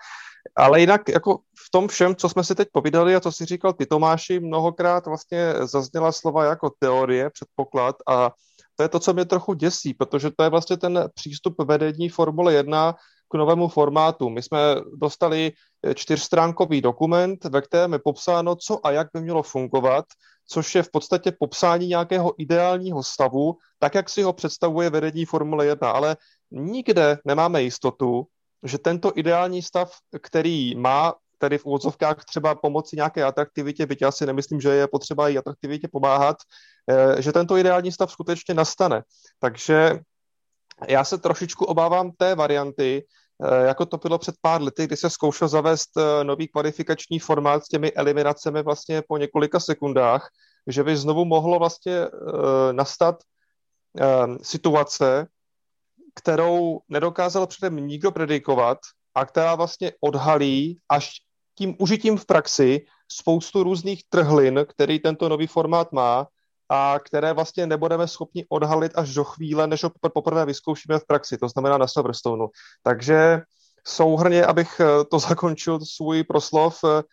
[0.58, 3.74] Ale jinak jako v tom všem, co jsme si teď povídali a co si říkal
[3.74, 8.32] ty Tomáši, mnohokrát vlastně zazněla slova jako teorie, předpoklad a
[8.76, 12.54] to je to, co mě trochu děsí, protože to je vlastně ten přístup vedení Formule
[12.54, 12.96] 1
[13.32, 14.30] k novému formátu.
[14.30, 14.60] My jsme
[14.96, 15.52] dostali
[15.94, 20.06] čtyřstránkový dokument, ve kterém je popsáno, co a jak by mělo fungovat,
[20.48, 25.66] což je v podstatě popsání nějakého ideálního stavu, tak jak si ho představuje vedení Formule
[25.66, 26.18] 1, ale
[26.52, 28.28] nikde nemáme jistotu,
[28.64, 29.92] že tento ideální stav,
[30.22, 34.88] který má tedy v úvodzovkách třeba pomoci nějaké atraktivitě, byť já si nemyslím, že je
[34.88, 36.38] potřeba i atraktivitě pomáhat,
[36.90, 39.04] eh, že tento ideální stav skutečně nastane.
[39.40, 40.00] Takže
[40.88, 43.06] já se trošičku obávám té varianty,
[43.66, 47.68] jako to bylo před pár lety, kdy se zkoušel zavést eh, nový kvalifikační formát s
[47.68, 50.30] těmi eliminacemi vlastně po několika sekundách,
[50.68, 52.08] že by znovu mohlo vlastně
[52.72, 53.24] nastat
[54.42, 55.28] situace,
[56.16, 58.78] kterou nedokázal předem nikdo predikovat
[59.16, 61.12] a která vlastně odhalí až
[61.56, 66.28] tím užitím v praxi spoustu různých trhlin, který tento nový formát má
[66.70, 71.38] a které vlastně nebudeme schopni odhalit až do chvíle, než ho poprvé vyzkoušíme v praxi,
[71.38, 72.46] to znamená na Silverstone.
[72.84, 73.42] Takže
[73.88, 77.04] souhrně, abych eh, to zakončil svůj proslov, eh,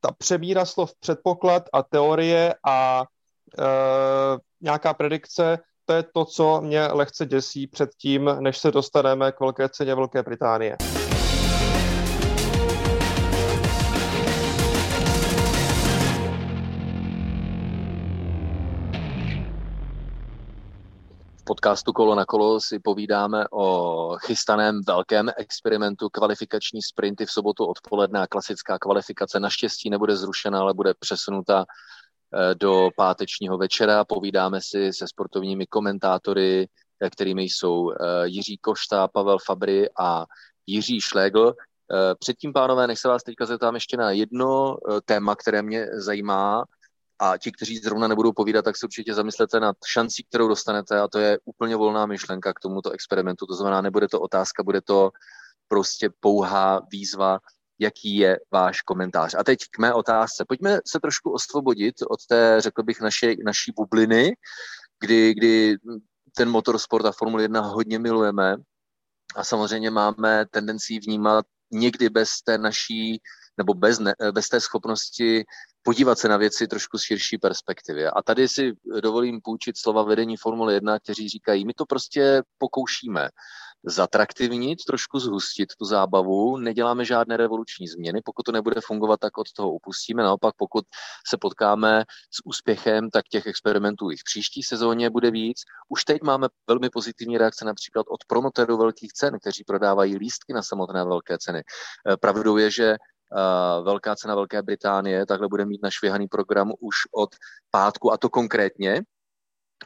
[0.00, 3.04] ta přebíra slov předpoklad a teorie a
[3.58, 9.32] eh, nějaká predikce, to je to, co mě lehce děsí před tím, než se dostaneme
[9.32, 10.76] k velké ceně Velké Británie.
[21.48, 28.20] Podcastu Kolo na kolo si povídáme o chystaném velkém experimentu kvalifikační sprinty v sobotu odpoledne
[28.20, 34.04] a klasická kvalifikace naštěstí nebude zrušena, ale bude přesunuta eh, do pátečního večera.
[34.04, 36.68] Povídáme si se sportovními komentátory,
[37.00, 40.24] eh, kterými jsou eh, Jiří Košta, Pavel Fabry a
[40.66, 41.54] Jiří Šlégl.
[42.18, 46.64] Předtím, pánové, než se vás teďka zeptám ještě na jedno téma, které mě zajímá,
[47.18, 51.08] a ti, kteří zrovna nebudou povídat, tak se určitě zamyslete nad šancí, kterou dostanete a
[51.08, 53.46] to je úplně volná myšlenka k tomuto experimentu.
[53.46, 55.10] To znamená, nebude to otázka, bude to
[55.68, 57.38] prostě pouhá výzva,
[57.78, 59.34] jaký je váš komentář.
[59.38, 60.44] A teď k mé otázce.
[60.48, 64.32] Pojďme se trošku osvobodit od té, řekl bych, naše, naší bubliny,
[65.00, 65.76] kdy, kdy
[66.36, 68.56] ten motorsport a Formule 1 hodně milujeme
[69.36, 73.20] a samozřejmě máme tendenci vnímat někdy bez té naší
[73.58, 75.44] nebo bez, ne, bez té schopnosti
[75.82, 78.06] podívat se na věci trošku z širší perspektivy.
[78.06, 83.28] A tady si dovolím půjčit slova vedení Formule 1, kteří říkají, my to prostě pokoušíme
[83.84, 89.52] zatraktivnit, trošku zhustit tu zábavu, neděláme žádné revoluční změny, pokud to nebude fungovat, tak od
[89.52, 90.84] toho upustíme, naopak pokud
[91.28, 95.58] se potkáme s úspěchem, tak těch experimentů i v příští sezóně bude víc.
[95.88, 100.62] Už teď máme velmi pozitivní reakce například od promotérů velkých cen, kteří prodávají lístky na
[100.62, 101.62] samotné velké ceny.
[102.20, 102.96] Pravdou je, že
[103.82, 107.30] velká cena Velké Británie, takhle bude mít našvěhaný program už od
[107.70, 109.02] pátku, a to konkrétně.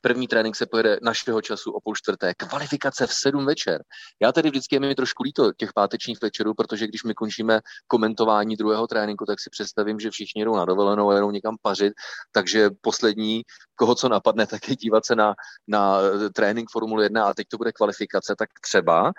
[0.00, 3.82] První trénink se pojede našeho času o půl čtvrté, kvalifikace v sedm večer.
[4.22, 8.56] Já tedy vždycky je mi trošku líto těch pátečních večerů, protože když my končíme komentování
[8.56, 11.92] druhého tréninku, tak si představím, že všichni jdou na dovolenou a jdou někam pařit,
[12.32, 13.42] takže poslední,
[13.74, 15.34] koho co napadne, tak je dívat se na,
[15.68, 15.98] na
[16.34, 19.12] trénink Formule 1 a teď to bude kvalifikace, tak třeba.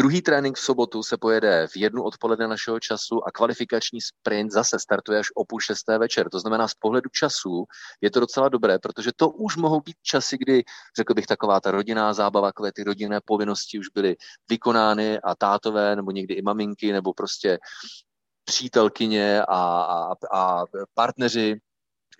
[0.00, 4.78] Druhý trénink v sobotu se pojede v jednu odpoledne našeho času a kvalifikační sprint zase
[4.78, 6.30] startuje až o půl šesté večer.
[6.30, 7.64] To znamená, z pohledu času
[8.00, 10.62] je to docela dobré, protože to už mohou být časy, kdy,
[10.96, 14.16] řekl bych, taková ta rodinná zábava, takové ty rodinné povinnosti už byly
[14.48, 17.58] vykonány a tátové, nebo někdy i maminky, nebo prostě
[18.44, 21.60] přítelkyně a, a, a partneři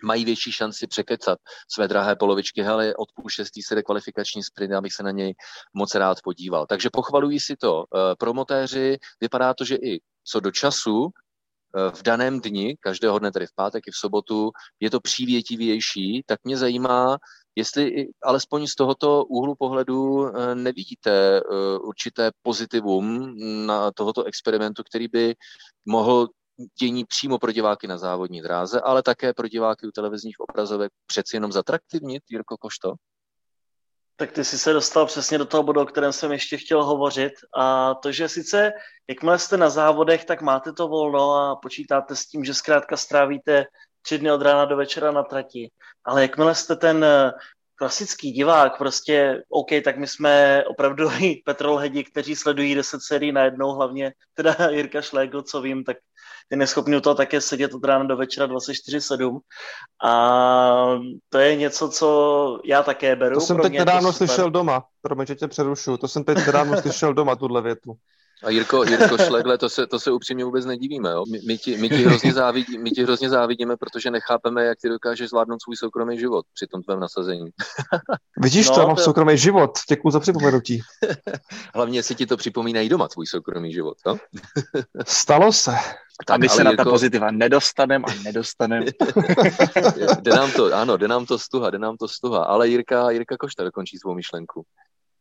[0.03, 1.39] mají větší šanci překecat
[1.73, 2.61] své drahé polovičky.
[2.61, 5.33] Hele, od půl šestý se jde kvalifikační sprint, abych se na něj
[5.73, 6.65] moc rád podíval.
[6.65, 8.97] Takže pochvalují si to eh, promotéři.
[9.21, 13.55] Vypadá to, že i co do času, eh, v daném dni, každého dne, tedy v
[13.55, 17.17] pátek i v sobotu, je to přívětivější, tak mě zajímá,
[17.55, 21.41] jestli alespoň z tohoto úhlu pohledu eh, nevidíte
[21.81, 23.35] určité pozitivum
[23.65, 25.35] na tohoto experimentu, který by
[25.85, 26.27] mohl
[26.79, 31.35] dění přímo pro diváky na závodní dráze, ale také pro diváky u televizních obrazovek přeci
[31.35, 32.93] jenom zatraktivnit, Jirko Košto?
[34.15, 37.33] Tak ty jsi se dostal přesně do toho bodu, o kterém jsem ještě chtěl hovořit.
[37.57, 38.71] A to, že sice
[39.09, 43.65] jakmile jste na závodech, tak máte to volno a počítáte s tím, že zkrátka strávíte
[44.01, 45.71] tři dny od rána do večera na trati.
[46.05, 47.31] Ale jakmile jste ten eh,
[47.75, 51.09] klasický divák, prostě OK, tak my jsme opravdu
[51.45, 55.97] petrolhedi, kteří sledují 10 sérií najednou, hlavně teda Jirka Šlégl, co vím, tak
[56.51, 59.39] ty neschopný u toho také sedět od rána do večera 24-7
[60.03, 60.99] a
[61.29, 63.35] to je něco, co já také beru.
[63.35, 67.13] To jsem teď nedávno slyšel doma, promiň, že tě přerušu, to jsem teď nedávno slyšel
[67.13, 67.93] doma, tuhle větu.
[68.43, 71.09] A Jirko, Jirko Šlegle, to se, to se upřímně vůbec nedivíme.
[71.11, 71.23] Jo?
[71.31, 74.89] My, my, ti, my, ti hrozně závidí, my ti hrozně závidíme, protože nechápeme, jak ty
[74.89, 77.49] dokážeš zvládnout svůj soukromý život při tom tvém nasazení.
[78.37, 79.01] Vidíš, no, to mám to...
[79.01, 79.71] soukromý život.
[79.89, 80.81] Děkuji za připomenutí.
[81.75, 83.97] Hlavně si ti to připomínají doma, tvůj soukromý život.
[84.07, 84.17] Jo?
[85.07, 85.71] Stalo se.
[86.25, 86.83] Tak, a my se na Jirko...
[86.83, 88.85] ta pozitiva nedostaneme a nedostaneme.
[90.21, 92.43] jde nám to, ano, jde nám to stuha, jde nám to stuha.
[92.43, 94.65] Ale Jirka, Jirka Košta dokončí svou myšlenku.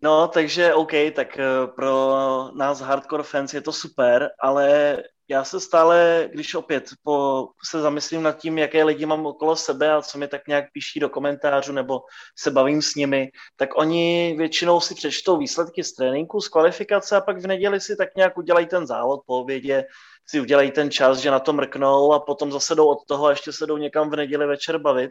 [0.02, 2.14] No, takže OK, tak eh, pro
[2.54, 4.96] nás hardcore fans je to super, ale
[5.28, 9.92] já se stále, když opět po, se zamyslím nad tím, jaké lidi mám okolo sebe
[9.92, 12.00] a co mi tak nějak píší do komentářů nebo
[12.38, 17.20] se bavím s nimi, tak oni většinou si přečtou výsledky z tréninku, z kvalifikace a
[17.20, 19.84] pak v neděli si tak nějak udělají ten závod po obědě,
[20.26, 23.30] si udělají ten čas, že na to mrknou a potom zase jdou od toho a
[23.30, 25.10] ještě se jdou někam v neděli večer bavit.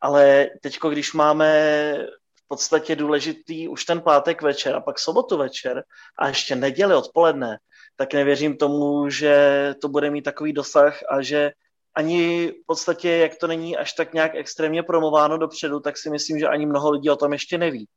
[0.00, 2.06] Ale teďko, když máme
[2.44, 5.84] v podstatě důležitý už ten pátek večer a pak sobotu večer
[6.18, 7.58] a ještě neděli odpoledne,
[7.96, 11.52] tak nevěřím tomu, že to bude mít takový dosah a že
[11.94, 16.38] ani v podstatě, jak to není až tak nějak extrémně promováno dopředu, tak si myslím,
[16.38, 17.88] že ani mnoho lidí o tom ještě neví.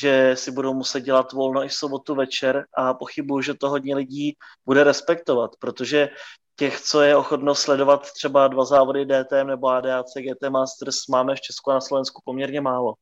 [0.00, 3.96] Že si budou muset dělat volno i v sobotu večer a pochybuju, že to hodně
[3.96, 4.36] lidí
[4.66, 6.08] bude respektovat, protože
[6.56, 11.40] těch, co je ochotno sledovat třeba dva závody DTM nebo ADAC GT Masters, máme v
[11.40, 12.94] Česku a na Slovensku poměrně málo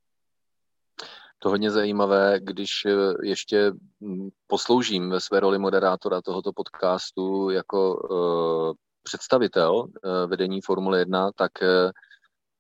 [1.43, 7.97] to hodně zajímavé, když eh, ještě hm, posloužím ve své roli moderátora tohoto podcastu jako
[7.97, 9.87] uh, představitel uh,
[10.27, 11.91] vedení Formule 1, tak uh,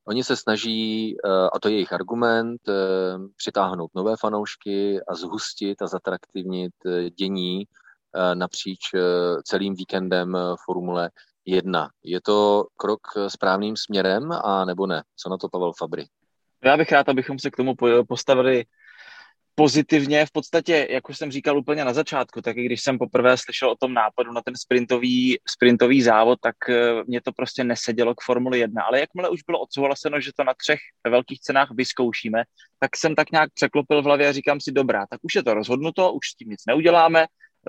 [0.07, 1.17] oni se snaží,
[1.53, 2.61] a to je jejich argument,
[3.37, 6.73] přitáhnout nové fanoušky a zhustit a zatraktivnit
[7.19, 7.65] dění
[8.35, 8.81] napříč
[9.45, 11.11] celým víkendem Formule
[11.45, 11.89] 1.
[12.03, 15.03] Je to krok správným směrem a nebo ne?
[15.17, 16.07] Co na to Pavel Fabry?
[16.65, 17.75] Já bych rád, abychom se k tomu
[18.09, 18.65] postavili
[19.55, 20.27] pozitivně.
[20.27, 23.71] V podstatě, jak už jsem říkal úplně na začátku, tak i když jsem poprvé slyšel
[23.71, 28.21] o tom nápadu na ten sprintový, sprintový závod, tak eh, mě to prostě nesedělo k
[28.21, 28.83] Formuli 1.
[28.83, 32.43] Ale jakmile už bylo odsouhlaseno, že to na třech velkých cenách vyzkoušíme,
[32.79, 35.55] tak jsem tak nějak překlopil v hlavě a říkám si, dobrá, tak už je to
[35.55, 37.27] rozhodnuto, už s tím nic neuděláme,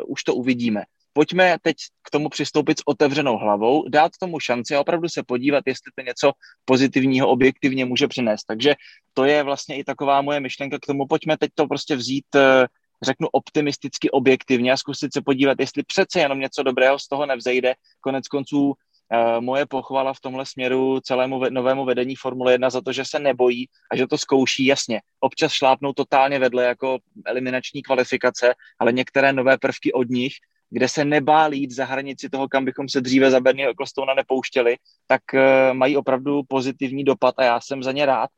[0.08, 0.84] už to uvidíme
[1.14, 5.64] pojďme teď k tomu přistoupit s otevřenou hlavou, dát tomu šanci a opravdu se podívat,
[5.68, 6.32] jestli to něco
[6.66, 8.44] pozitivního objektivně může přinést.
[8.44, 8.76] Takže
[9.14, 12.68] to je vlastně i taková moje myšlenka k tomu, pojďme teď to prostě vzít eh,
[13.02, 17.74] řeknu optimisticky objektivně a zkusit se podívat, jestli přece jenom něco dobrého z toho nevzejde.
[18.02, 18.74] Konec konců
[19.12, 23.20] eh, moje pochvala v tomhle směru celému novému vedení Formule 1 za to, že se
[23.20, 25.02] nebojí a že to zkouší jasně.
[25.20, 30.34] Občas šlápnou totálně vedle jako eliminační kvalifikace, ale některé nové prvky od nich
[30.74, 34.76] kde se nebáli jít za hranici toho, kam bychom se dříve za Bernie Ecclestona nepouštěli,
[35.08, 35.40] tak uh,
[35.74, 38.30] mají opravdu pozitivní dopad a já jsem za ně rád.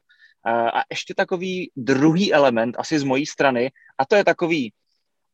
[0.47, 4.73] Uh, a ještě takový druhý element, asi z mojí strany, a to je takový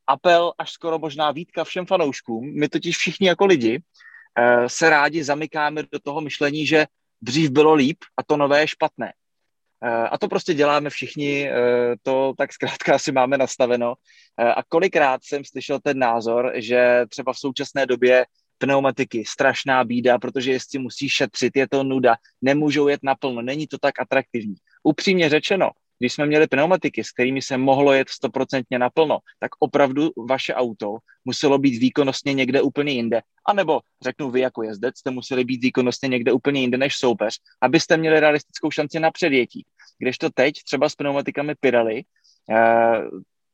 [0.07, 2.59] apel, až skoro možná výtka všem fanouškům.
[2.59, 6.85] My totiž všichni jako lidi uh, se rádi zamykáme do toho myšlení, že
[7.21, 9.13] dřív bylo líp a to nové je špatné.
[9.83, 13.93] Eh, a to prostě děláme všichni, eh, to tak zkrátka asi máme nastaveno.
[14.39, 18.25] Eh, a kolikrát jsem slyšel ten názor, že třeba v současné době
[18.57, 23.77] pneumatiky, strašná bída, protože jestli musí šetřit, je to nuda, nemůžou jet naplno, není to
[23.77, 24.55] tak atraktivní.
[24.83, 25.69] Upřímně řečeno,
[26.01, 30.97] když jsme měli pneumatiky, s kterými se mohlo jet stoprocentně naplno, tak opravdu vaše auto
[31.25, 33.21] muselo být výkonnostně někde úplně jinde.
[33.45, 37.37] A nebo řeknu vy jako jezdec, jste museli být výkonnostně někde úplně jinde než soupeř,
[37.61, 39.65] abyste měli realistickou šanci na předjetí.
[40.19, 42.03] to teď třeba s pneumatikami Pirelli,
[42.49, 43.01] eh,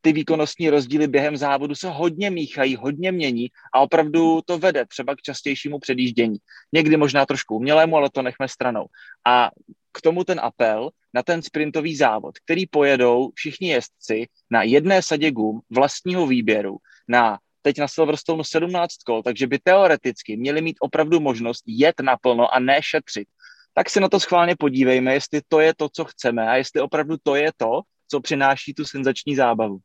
[0.02, 5.16] ty výkonnostní rozdíly během závodu se hodně míchají, hodně mění a opravdu to vede třeba
[5.16, 6.38] k častějšímu předjíždění.
[6.74, 8.86] Někdy možná trošku umělému, ale to nechme stranou.
[9.28, 9.52] A
[9.98, 15.32] k tomu ten apel na ten sprintový závod, který pojedou všichni jezdci na jedné sadě
[15.32, 16.78] gum vlastního výběru
[17.08, 22.54] na teď na Silverstone 17 kol, takže by teoreticky měli mít opravdu možnost jet naplno
[22.54, 23.28] a ne šetřit.
[23.74, 27.16] Tak si na to schválně podívejme, jestli to je to, co chceme a jestli opravdu
[27.24, 29.78] to je to, co přináší tu senzační zábavu.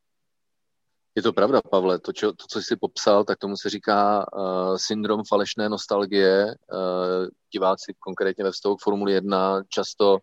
[1.14, 1.98] Je to pravda, Pavle.
[1.98, 6.46] To, čo, to co jsi popsal, tak tomu se říká uh, syndrom falešné nostalgie.
[6.46, 10.18] Uh, diváci konkrétně ve vztahu k Formuli 1 často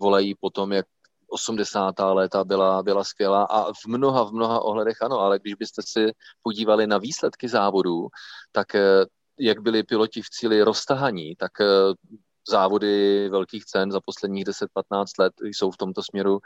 [0.00, 0.86] volají po tom, jak
[1.30, 1.94] 80.
[1.98, 6.12] léta byla, byla skvělá a v mnoha, v mnoha ohledech ano, ale když byste si
[6.42, 8.08] podívali na výsledky závodů,
[8.52, 8.80] tak uh,
[9.38, 11.52] jak byli piloti v cíli roztahaní, tak
[12.50, 16.40] závody velkých cen za posledních 10-15 let jsou v tomto směru uh,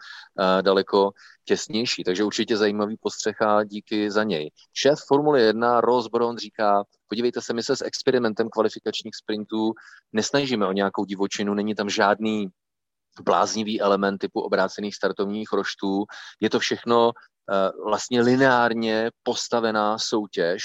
[0.63, 1.11] daleko
[1.45, 4.51] těsnější, takže určitě zajímavý postřeh a díky za něj.
[4.73, 9.73] Šéf Formule 1 Ross Brown říká, podívejte se, my se s experimentem kvalifikačních sprintů
[10.13, 12.49] nesnažíme o nějakou divočinu, není tam žádný
[13.23, 16.05] bláznivý element typu obrácených startovních roštů.
[16.41, 20.63] Je to všechno uh, vlastně lineárně postavená soutěž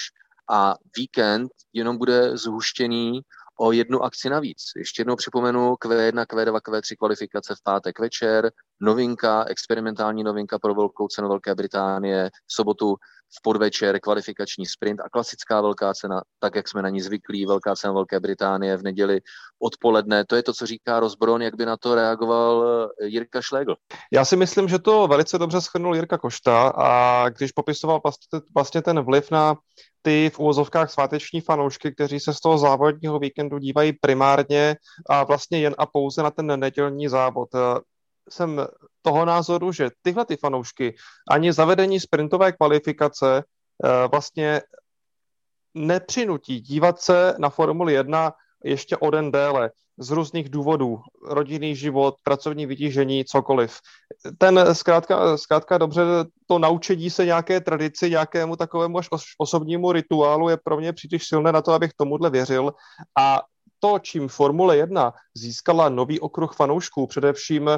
[0.49, 3.21] a víkend jenom bude zhuštěný
[3.59, 4.63] o jednu akci navíc.
[4.75, 11.07] Ještě jednou připomenu Q1, Q2, Q3 kvalifikace v pátek večer, novinka, experimentální novinka pro velkou
[11.07, 12.95] cenu Velké Británie, v sobotu
[13.39, 17.75] v podvečer kvalifikační sprint a klasická velká cena, tak jak jsme na ní zvyklí, velká
[17.75, 19.19] cena Velké Británie v neděli
[19.59, 20.25] odpoledne.
[20.25, 22.65] To je to, co říká Rozbron, jak by na to reagoval
[23.01, 23.75] eh, Jirka Šlégl.
[24.11, 28.01] Já si myslím, že to velice dobře schrnul Jirka Košta a když popisoval
[28.55, 29.55] vlastně ten vliv na
[30.01, 34.75] ty v úvozovkách sváteční fanoušky, kteří se z toho závodního víkendu dívají primárně
[35.09, 37.49] a vlastně jen a pouze na ten nedělní závod.
[38.29, 38.67] Jsem
[39.01, 40.95] toho názoru, že tyhle ty fanoušky
[41.29, 44.61] ani zavedení sprintové kvalifikace eh, vlastně
[45.73, 52.15] nepřinutí dívat se na Formuli 1 ještě o den déle z různých důvodů, rodinný život,
[52.23, 53.79] pracovní vytížení, cokoliv.
[54.37, 56.01] Ten zkrátka, zkrátka dobře,
[56.45, 59.07] to naučení se nějaké tradici, nějakému takovému až
[59.37, 62.73] osobnímu rituálu je pro mě příliš silné na to, abych tomuhle věřil
[63.19, 63.41] a
[63.79, 67.69] to, čím Formule 1 získala nový okruh fanoušků, především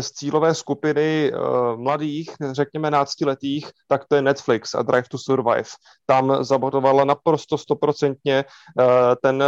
[0.00, 5.68] z cílové skupiny uh, mladých, řekněme náctiletých, tak to je Netflix a Drive to Survive.
[6.06, 8.44] Tam zabodovala naprosto stoprocentně.
[8.78, 8.84] Uh,
[9.22, 9.44] ten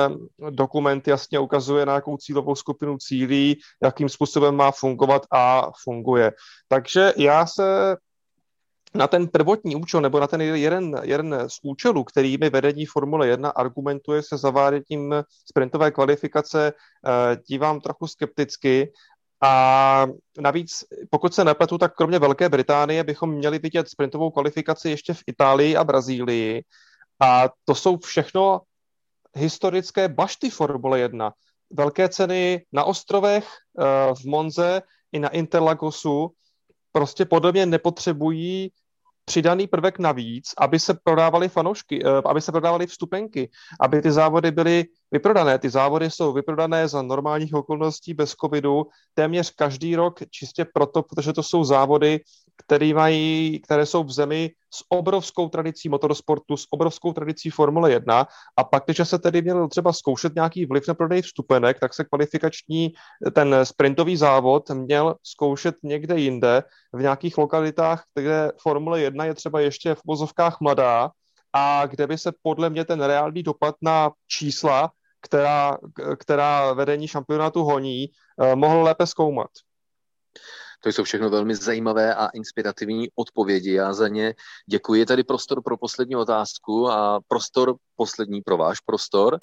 [0.50, 6.32] dokument jasně ukazuje, na jakou cílovou skupinu cílí, jakým způsobem má fungovat a funguje.
[6.68, 7.96] Takže já se
[8.96, 13.50] na ten prvotní účel, nebo na ten jeden, jeden z účelů, kterými vedení Formule 1
[13.50, 15.14] argumentuje se zaváděním
[15.50, 18.92] sprintové kvalifikace, eh, dívám trochu skepticky
[19.46, 20.06] a
[20.40, 25.22] navíc, pokud se nepletu, tak kromě Velké Británie bychom měli vidět sprintovou kvalifikaci ještě v
[25.26, 26.64] Itálii a Brazílii.
[27.20, 28.60] A to jsou všechno
[29.34, 31.32] historické bašty Formule 1.
[31.70, 34.82] Velké ceny na ostrovech, eh, v Monze
[35.12, 36.30] i na Interlagosu
[36.92, 38.70] prostě podobně nepotřebují
[39.26, 43.50] přidaný prvek navíc, aby se prodávaly fanoušky, eh, aby se prodávaly vstupenky,
[43.80, 45.58] aby ty závody byly vyprodané.
[45.58, 51.32] Ty závody jsou vyprodané za normálních okolností bez covidu téměř každý rok čistě proto, protože
[51.32, 52.20] to jsou závody,
[52.56, 58.26] které, mají, které jsou v zemi s obrovskou tradicí motorsportu, s obrovskou tradicí Formule 1
[58.56, 62.04] a pak, když se tedy měl třeba zkoušet nějaký vliv na prodej vstupenek, tak se
[62.04, 62.92] kvalifikační
[63.32, 69.60] ten sprintový závod měl zkoušet někde jinde, v nějakých lokalitách, kde Formule 1 je třeba
[69.60, 71.10] ještě v vozovkách mladá
[71.52, 74.90] a kde by se podle mě ten reálný dopad na čísla,
[75.20, 75.78] která,
[76.18, 78.06] která vedení šampionátu honí,
[78.42, 79.50] eh, mohl lépe zkoumat.
[80.86, 83.72] To jsou všechno velmi zajímavé a inspirativní odpovědi.
[83.72, 84.34] Já za ně
[84.66, 85.00] děkuji.
[85.00, 89.38] Je tady prostor pro poslední otázku a prostor poslední pro váš prostor.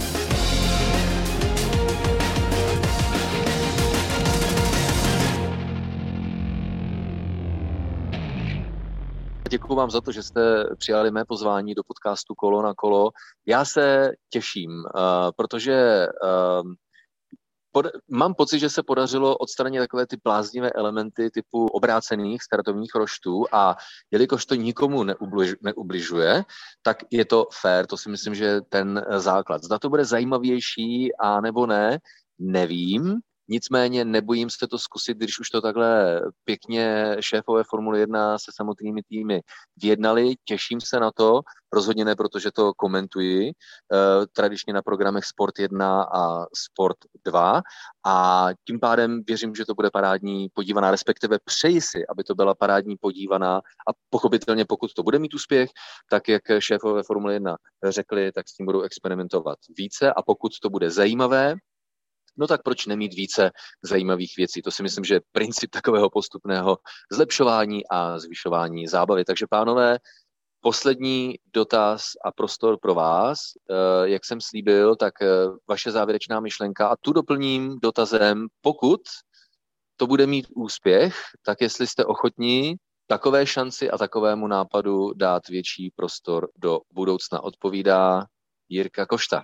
[9.49, 13.09] děkuji vám za to, že jste přijali mé pozvání do podcastu Kolo na kolo.
[13.45, 14.83] Já se těším, uh,
[15.35, 16.71] protože uh,
[17.73, 23.45] pod, mám pocit, že se podařilo odstranit takové ty bláznivé elementy typu obrácených startovních roštů
[23.51, 23.75] a
[24.11, 26.43] jelikož to nikomu neubliž, neubližuje,
[26.81, 29.63] tak je to fair, to si myslím, že je ten základ.
[29.63, 31.99] Zda to bude zajímavější a nebo ne,
[32.39, 38.51] nevím, Nicméně nebojím se to zkusit, když už to takhle pěkně šéfové Formule 1 se
[38.55, 39.41] samotnými týmy
[39.81, 40.35] vyjednali.
[40.45, 41.41] Těším se na to,
[41.73, 47.61] rozhodně ne, protože to komentuji eh, tradičně na programech Sport 1 a Sport 2
[48.05, 52.55] a tím pádem věřím, že to bude parádní podívaná, respektive přeji si, aby to byla
[52.55, 53.57] parádní podívaná.
[53.57, 55.69] A pochopitelně pokud to bude mít úspěch,
[56.09, 60.13] tak jak šéfové Formule 1 řekli, tak s tím budou experimentovat více.
[60.13, 61.55] A pokud to bude zajímavé,
[62.37, 64.61] no tak proč nemít více zajímavých věcí?
[64.61, 66.77] To si myslím, že je princip takového postupného
[67.11, 69.25] zlepšování a zvyšování zábavy.
[69.25, 69.97] Takže pánové,
[70.61, 73.39] poslední dotaz a prostor pro vás.
[73.69, 75.27] Eh, jak jsem slíbil, tak eh,
[75.67, 79.01] vaše závěrečná myšlenka a tu doplním dotazem, pokud
[79.95, 81.15] to bude mít úspěch,
[81.45, 82.75] tak jestli jste ochotní
[83.07, 88.25] takové šanci a takovému nápadu dát větší prostor do budoucna, odpovídá
[88.69, 89.43] Jirka Košta.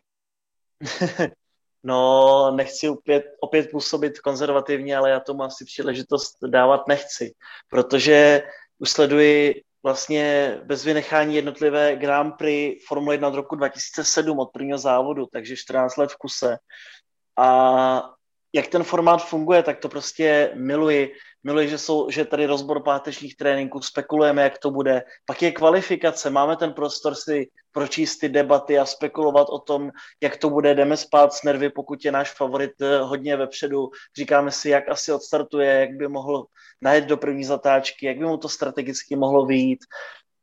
[1.83, 7.33] No, nechci opět, opět působit konzervativně, ale já tomu asi příležitost dávat nechci,
[7.69, 8.43] protože
[8.79, 14.77] už sleduji vlastně bez vynechání jednotlivé Grand Prix Formule 1 od roku 2007 od prvního
[14.77, 16.57] závodu, takže 14 let v kuse.
[17.37, 18.18] A
[18.53, 21.13] jak ten formát funguje, tak to prostě miluji.
[21.43, 25.03] Miluji, že, jsou, že tady rozbor pátečních tréninků, spekulujeme, jak to bude.
[25.25, 29.91] Pak je kvalifikace, máme ten prostor si pročíst ty debaty a spekulovat o tom,
[30.23, 30.75] jak to bude.
[30.75, 33.89] Jdeme spát s nervy, pokud je náš favorit eh, hodně vepředu.
[34.17, 36.45] Říkáme si, jak asi odstartuje, jak by mohl
[36.81, 39.79] najet do první zatáčky, jak by mu to strategicky mohlo vyjít.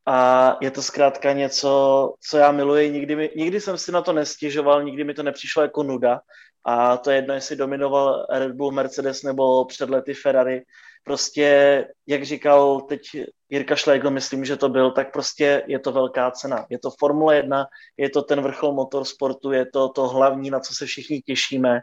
[0.09, 2.91] A je to zkrátka něco, co já miluji.
[2.91, 6.21] Nikdy, mi, nikdy jsem si na to nestěžoval, nikdy mi to nepřišlo jako nuda.
[6.69, 10.63] A to je jedno, jestli dominoval Red Bull, Mercedes nebo před lety Ferrari.
[11.05, 13.01] Prostě, jak říkal teď
[13.49, 16.67] Jirka Schlegel, myslím, že to byl, tak prostě je to velká cena.
[16.71, 20.75] Je to Formule 1, je to ten vrchol motorsportu, je to to hlavní, na co
[20.75, 21.81] se všichni těšíme.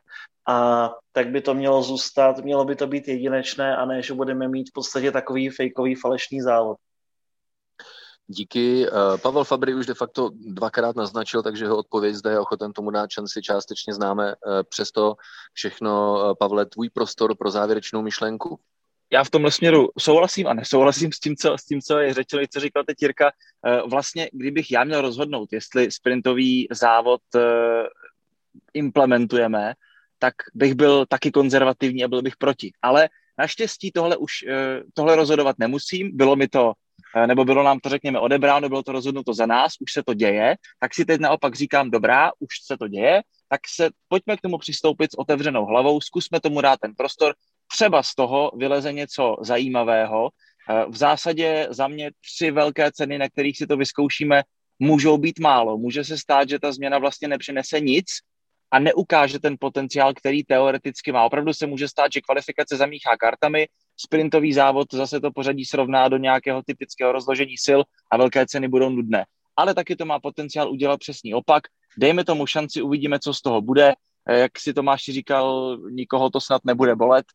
[0.48, 4.48] A tak by to mělo zůstat, mělo by to být jedinečné a ne, že budeme
[4.48, 6.78] mít v podstatě takový fejkový falešný závod.
[8.28, 8.88] Díky.
[8.88, 12.92] Eh, Pavel Fabry už de facto dvakrát naznačil, takže jeho odpověď zde je ochoten tomu
[12.92, 14.32] dát šanci částečně známe.
[14.32, 15.16] Eh, přesto
[15.54, 18.60] všechno, eh, Pavle, tvůj prostor pro závěrečnou myšlenku.
[19.14, 22.44] Já v tomhle směru souhlasím a nesouhlasím s tím, co, s tím, co je řečeno,
[22.54, 23.32] co říkal teď Jirka.
[23.90, 27.22] Vlastně, kdybych já měl rozhodnout, jestli sprintový závod
[28.74, 29.74] implementujeme,
[30.20, 32.72] tak bych byl taky konzervativní a byl bych proti.
[32.82, 34.46] Ale naštěstí tohle už
[34.94, 36.18] tohle rozhodovat nemusím.
[36.18, 36.74] Bylo mi to
[37.26, 40.56] nebo bylo nám to, řekněme, odebráno, bylo to rozhodnuto za nás, už se to děje,
[40.80, 44.58] tak si teď naopak říkám, dobrá, už se to děje, tak se pojďme k tomu
[44.58, 47.34] přistoupit s otevřenou hlavou, zkusme tomu dát ten prostor,
[47.74, 50.30] třeba z toho vyleze něco zajímavého.
[50.70, 54.44] Eh, v zásadě za mě tři velké ceny, na kterých si to vyzkoušíme,
[54.80, 55.78] můžou být málo.
[55.78, 58.06] Může se stát, že ta změna vlastně nepřinese nic
[58.72, 61.24] a neukáže ten potenciál, který teoreticky má.
[61.24, 63.68] Opravdu se může stát, že kvalifikace zamíchá kartami,
[63.98, 67.80] sprintový závod zase to pořadí srovná do nějakého typického rozložení sil
[68.12, 69.26] a velké ceny budou nudné.
[69.56, 71.64] Ale taky to má potenciál udělat přesný opak.
[71.98, 73.94] Dejme tomu šanci, uvidíme, co z toho bude.
[74.30, 77.26] Eh, jak si Tomáš říkal, nikoho to snad nebude bolet,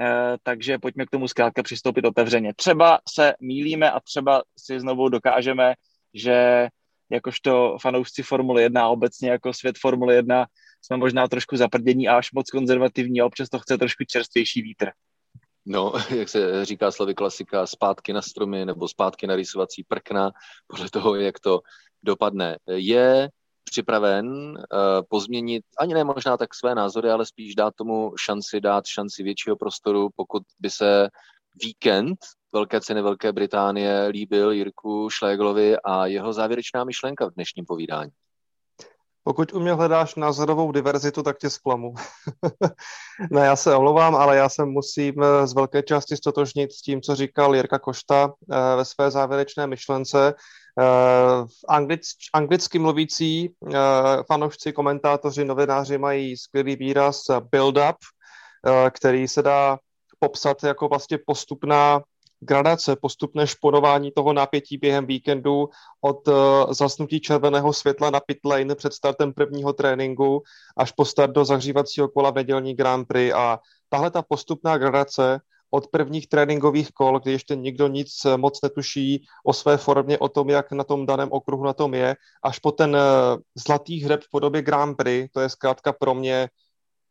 [0.00, 2.54] eh, takže pojďme k tomu zkrátka přistoupit otevřeně.
[2.54, 5.74] Třeba se mílíme a třeba si znovu dokážeme,
[6.14, 6.68] že
[7.10, 10.46] jakožto fanoušci Formule 1 a obecně jako svět Formule 1
[10.82, 14.90] jsme možná trošku zaprdění a až moc konzervativní a občas to chce trošku čerstvější vítr.
[15.66, 20.30] No, jak se říká slovy klasika, zpátky na stromy nebo zpátky na rysovací prkna,
[20.66, 21.60] podle toho, jak to
[22.02, 22.56] dopadne.
[22.66, 23.28] Je
[23.64, 24.56] připraven uh,
[25.08, 29.56] pozměnit, ani ne možná tak své názory, ale spíš dát tomu šanci, dát šanci většího
[29.56, 31.08] prostoru, pokud by se
[31.62, 32.18] víkend
[32.52, 38.10] Velké ceny Velké Británie líbil Jirku Šléglovi a jeho závěrečná myšlenka v dnešním povídání.
[39.24, 41.94] Pokud u mě hledáš názorovou diverzitu, tak tě zklamu.
[43.30, 47.02] ne, já se omlouvám, ale já se musím eh, z velké části stotožnit s tím,
[47.02, 50.34] co říkal Jirka Košta eh, ve své závěrečné myšlence.
[50.80, 53.54] Eh, anglic, anglicky mluvící
[54.26, 57.94] fanoušci, komentátoři, novináři mají skvělý výraz build-up,
[58.90, 59.78] který se dá
[60.18, 62.00] popsat jako vlastně postupná
[62.44, 65.68] gradace, postupné šponování toho napětí během víkendu
[66.00, 66.34] od uh,
[66.70, 70.42] zasnutí červeného světla na pit lane před startem prvního tréninku
[70.76, 75.40] až po start do zahřívacího kola v nedělní Grand Prix a tahle ta postupná gradace
[75.70, 80.50] od prvních tréninkových kol, kdy ještě nikdo nic moc netuší o své formě, o tom,
[80.50, 83.02] jak na tom daném okruhu na tom je, až po ten uh,
[83.54, 86.48] zlatý hřeb v podobě Grand Prix, to je zkrátka pro mě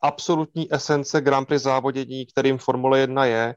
[0.01, 3.55] absolutní esence Grand Prix závodění, kterým Formule 1 je.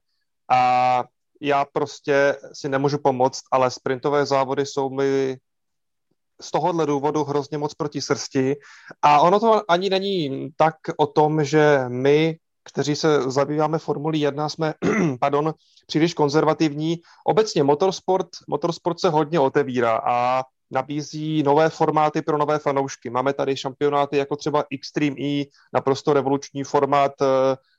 [0.51, 1.05] A
[1.41, 5.37] já prostě si nemůžu pomoct, ale sprintové závody jsou mi
[6.41, 8.57] z tohohle důvodu hrozně moc proti srsti.
[9.03, 14.49] A ono to ani není tak o tom, že my, kteří se zabýváme Formulí 1,
[14.49, 14.74] jsme
[15.20, 15.55] pardon,
[15.87, 16.97] příliš konzervativní.
[17.26, 23.11] Obecně motorsport, motorsport se hodně otevírá a nabízí nové formáty pro nové fanoušky.
[23.11, 27.26] Máme tady šampionáty jako třeba Extreme E, naprosto revoluční formát eh,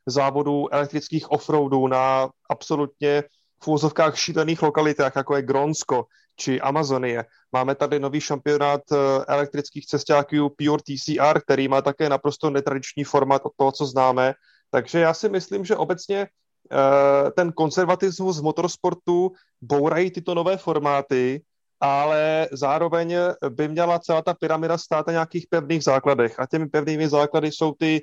[0.05, 3.23] závodů elektrických offroadů na absolutně
[3.63, 6.05] v úzovkách šílených lokalitách, jako je Gronsko
[6.35, 7.25] či Amazonie.
[7.51, 8.95] Máme tady nový šampionát eh,
[9.27, 14.33] elektrických cestáků Pure TCR, který má také naprosto netradiční formát od toho, co známe.
[14.71, 19.31] Takže já si myslím, že obecně eh, ten konzervatismus v motorsportu
[19.61, 21.41] bourají tyto nové formáty,
[21.79, 23.15] ale zároveň
[23.49, 26.39] by měla celá ta pyramida stát na nějakých pevných základech.
[26.39, 28.01] A těmi pevnými základy jsou ty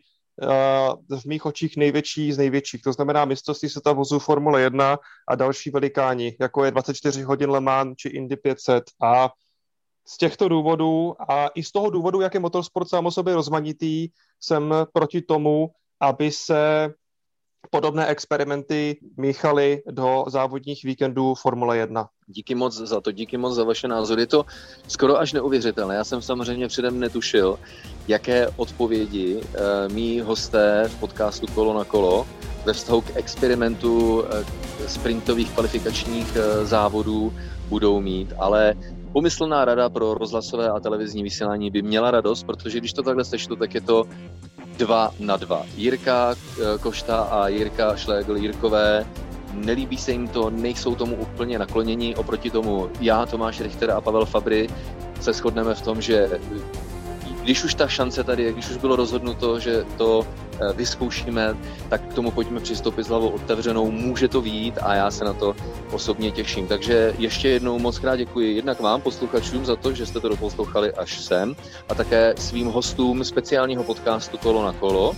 [1.08, 2.82] v mých očích největší z největších.
[2.82, 7.60] To znamená mistrovství světa vozů Formule 1 a další velikáni, jako je 24 hodin Le
[7.60, 8.84] Mans či Indy 500.
[9.02, 9.30] A
[10.06, 14.08] z těchto důvodů a i z toho důvodu, jak je motorsport sám o sobě rozmanitý,
[14.40, 15.70] jsem proti tomu,
[16.00, 16.88] aby se
[17.74, 22.08] podobné experimenty míchali do závodních víkendů Formule 1.
[22.26, 24.22] Díky moc za to, díky moc za vaše názory.
[24.22, 24.44] Je to
[24.88, 25.94] skoro až neuvěřitelné.
[25.94, 27.58] Já jsem samozřejmě předem netušil,
[28.08, 29.42] jaké odpovědi uh,
[29.92, 32.26] mý hosté v podcastu Kolo na kolo
[32.64, 34.26] ve vztahu k experimentu uh,
[34.86, 37.34] sprintových kvalifikačních uh, závodů
[37.68, 38.74] budou mít, ale
[39.12, 43.56] pomyslná rada pro rozhlasové a televizní vysílání by měla radost, protože když to takhle sečtu,
[43.56, 44.04] tak je to
[44.76, 45.66] dva na dva.
[45.76, 46.34] Jirka
[46.80, 49.06] Košta a Jirka Šlegl Jirkové
[49.54, 54.26] nelíbí se jim to, nejsou tomu úplně nakloněni, oproti tomu já, Tomáš Richter a Pavel
[54.26, 54.68] Fabry
[55.20, 56.40] se shodneme v tom, že
[57.42, 60.43] když už ta šance tady je, když už bylo rozhodnuto, že to eh,
[60.74, 61.56] vyzkoušíme,
[61.88, 65.32] tak k tomu pojďme přistoupit s hlavou otevřenou, může to výjít a já se na
[65.32, 65.56] to
[65.92, 66.66] osobně těším.
[66.66, 70.92] Takže ještě jednou moc krát děkuji jednak vám, posluchačům, za to, že jste to doposlouchali
[70.92, 71.56] až sem
[71.88, 75.14] a také svým hostům speciálního podcastu Kolo na kolo,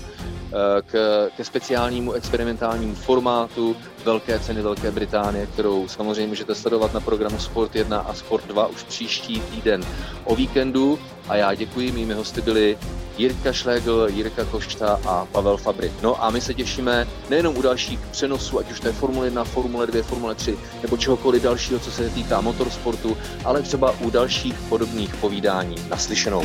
[0.57, 0.93] Eh, k,
[1.37, 7.77] ke speciálnímu experimentálnímu formátu Velké ceny Velké Británie, kterou samozřejmě můžete sledovat na programu Sport
[7.77, 9.85] 1 a Sport 2 už příští týden
[10.25, 10.99] o víkendu.
[11.29, 12.79] A já děkuji, mými hosty byli
[13.19, 15.93] Jirka Šlegl, Jirka Košta a Pavel Fabry.
[16.03, 19.45] No a my se těšíme nejenom u dalších přenosů, ať už to je Formule 1,
[19.45, 24.55] Formule 2, Formule 3 nebo čehokoliv dalšího, co se týká motorsportu, ale třeba u dalších
[24.69, 25.77] podobných povídání.
[25.89, 26.43] Naslyšenou.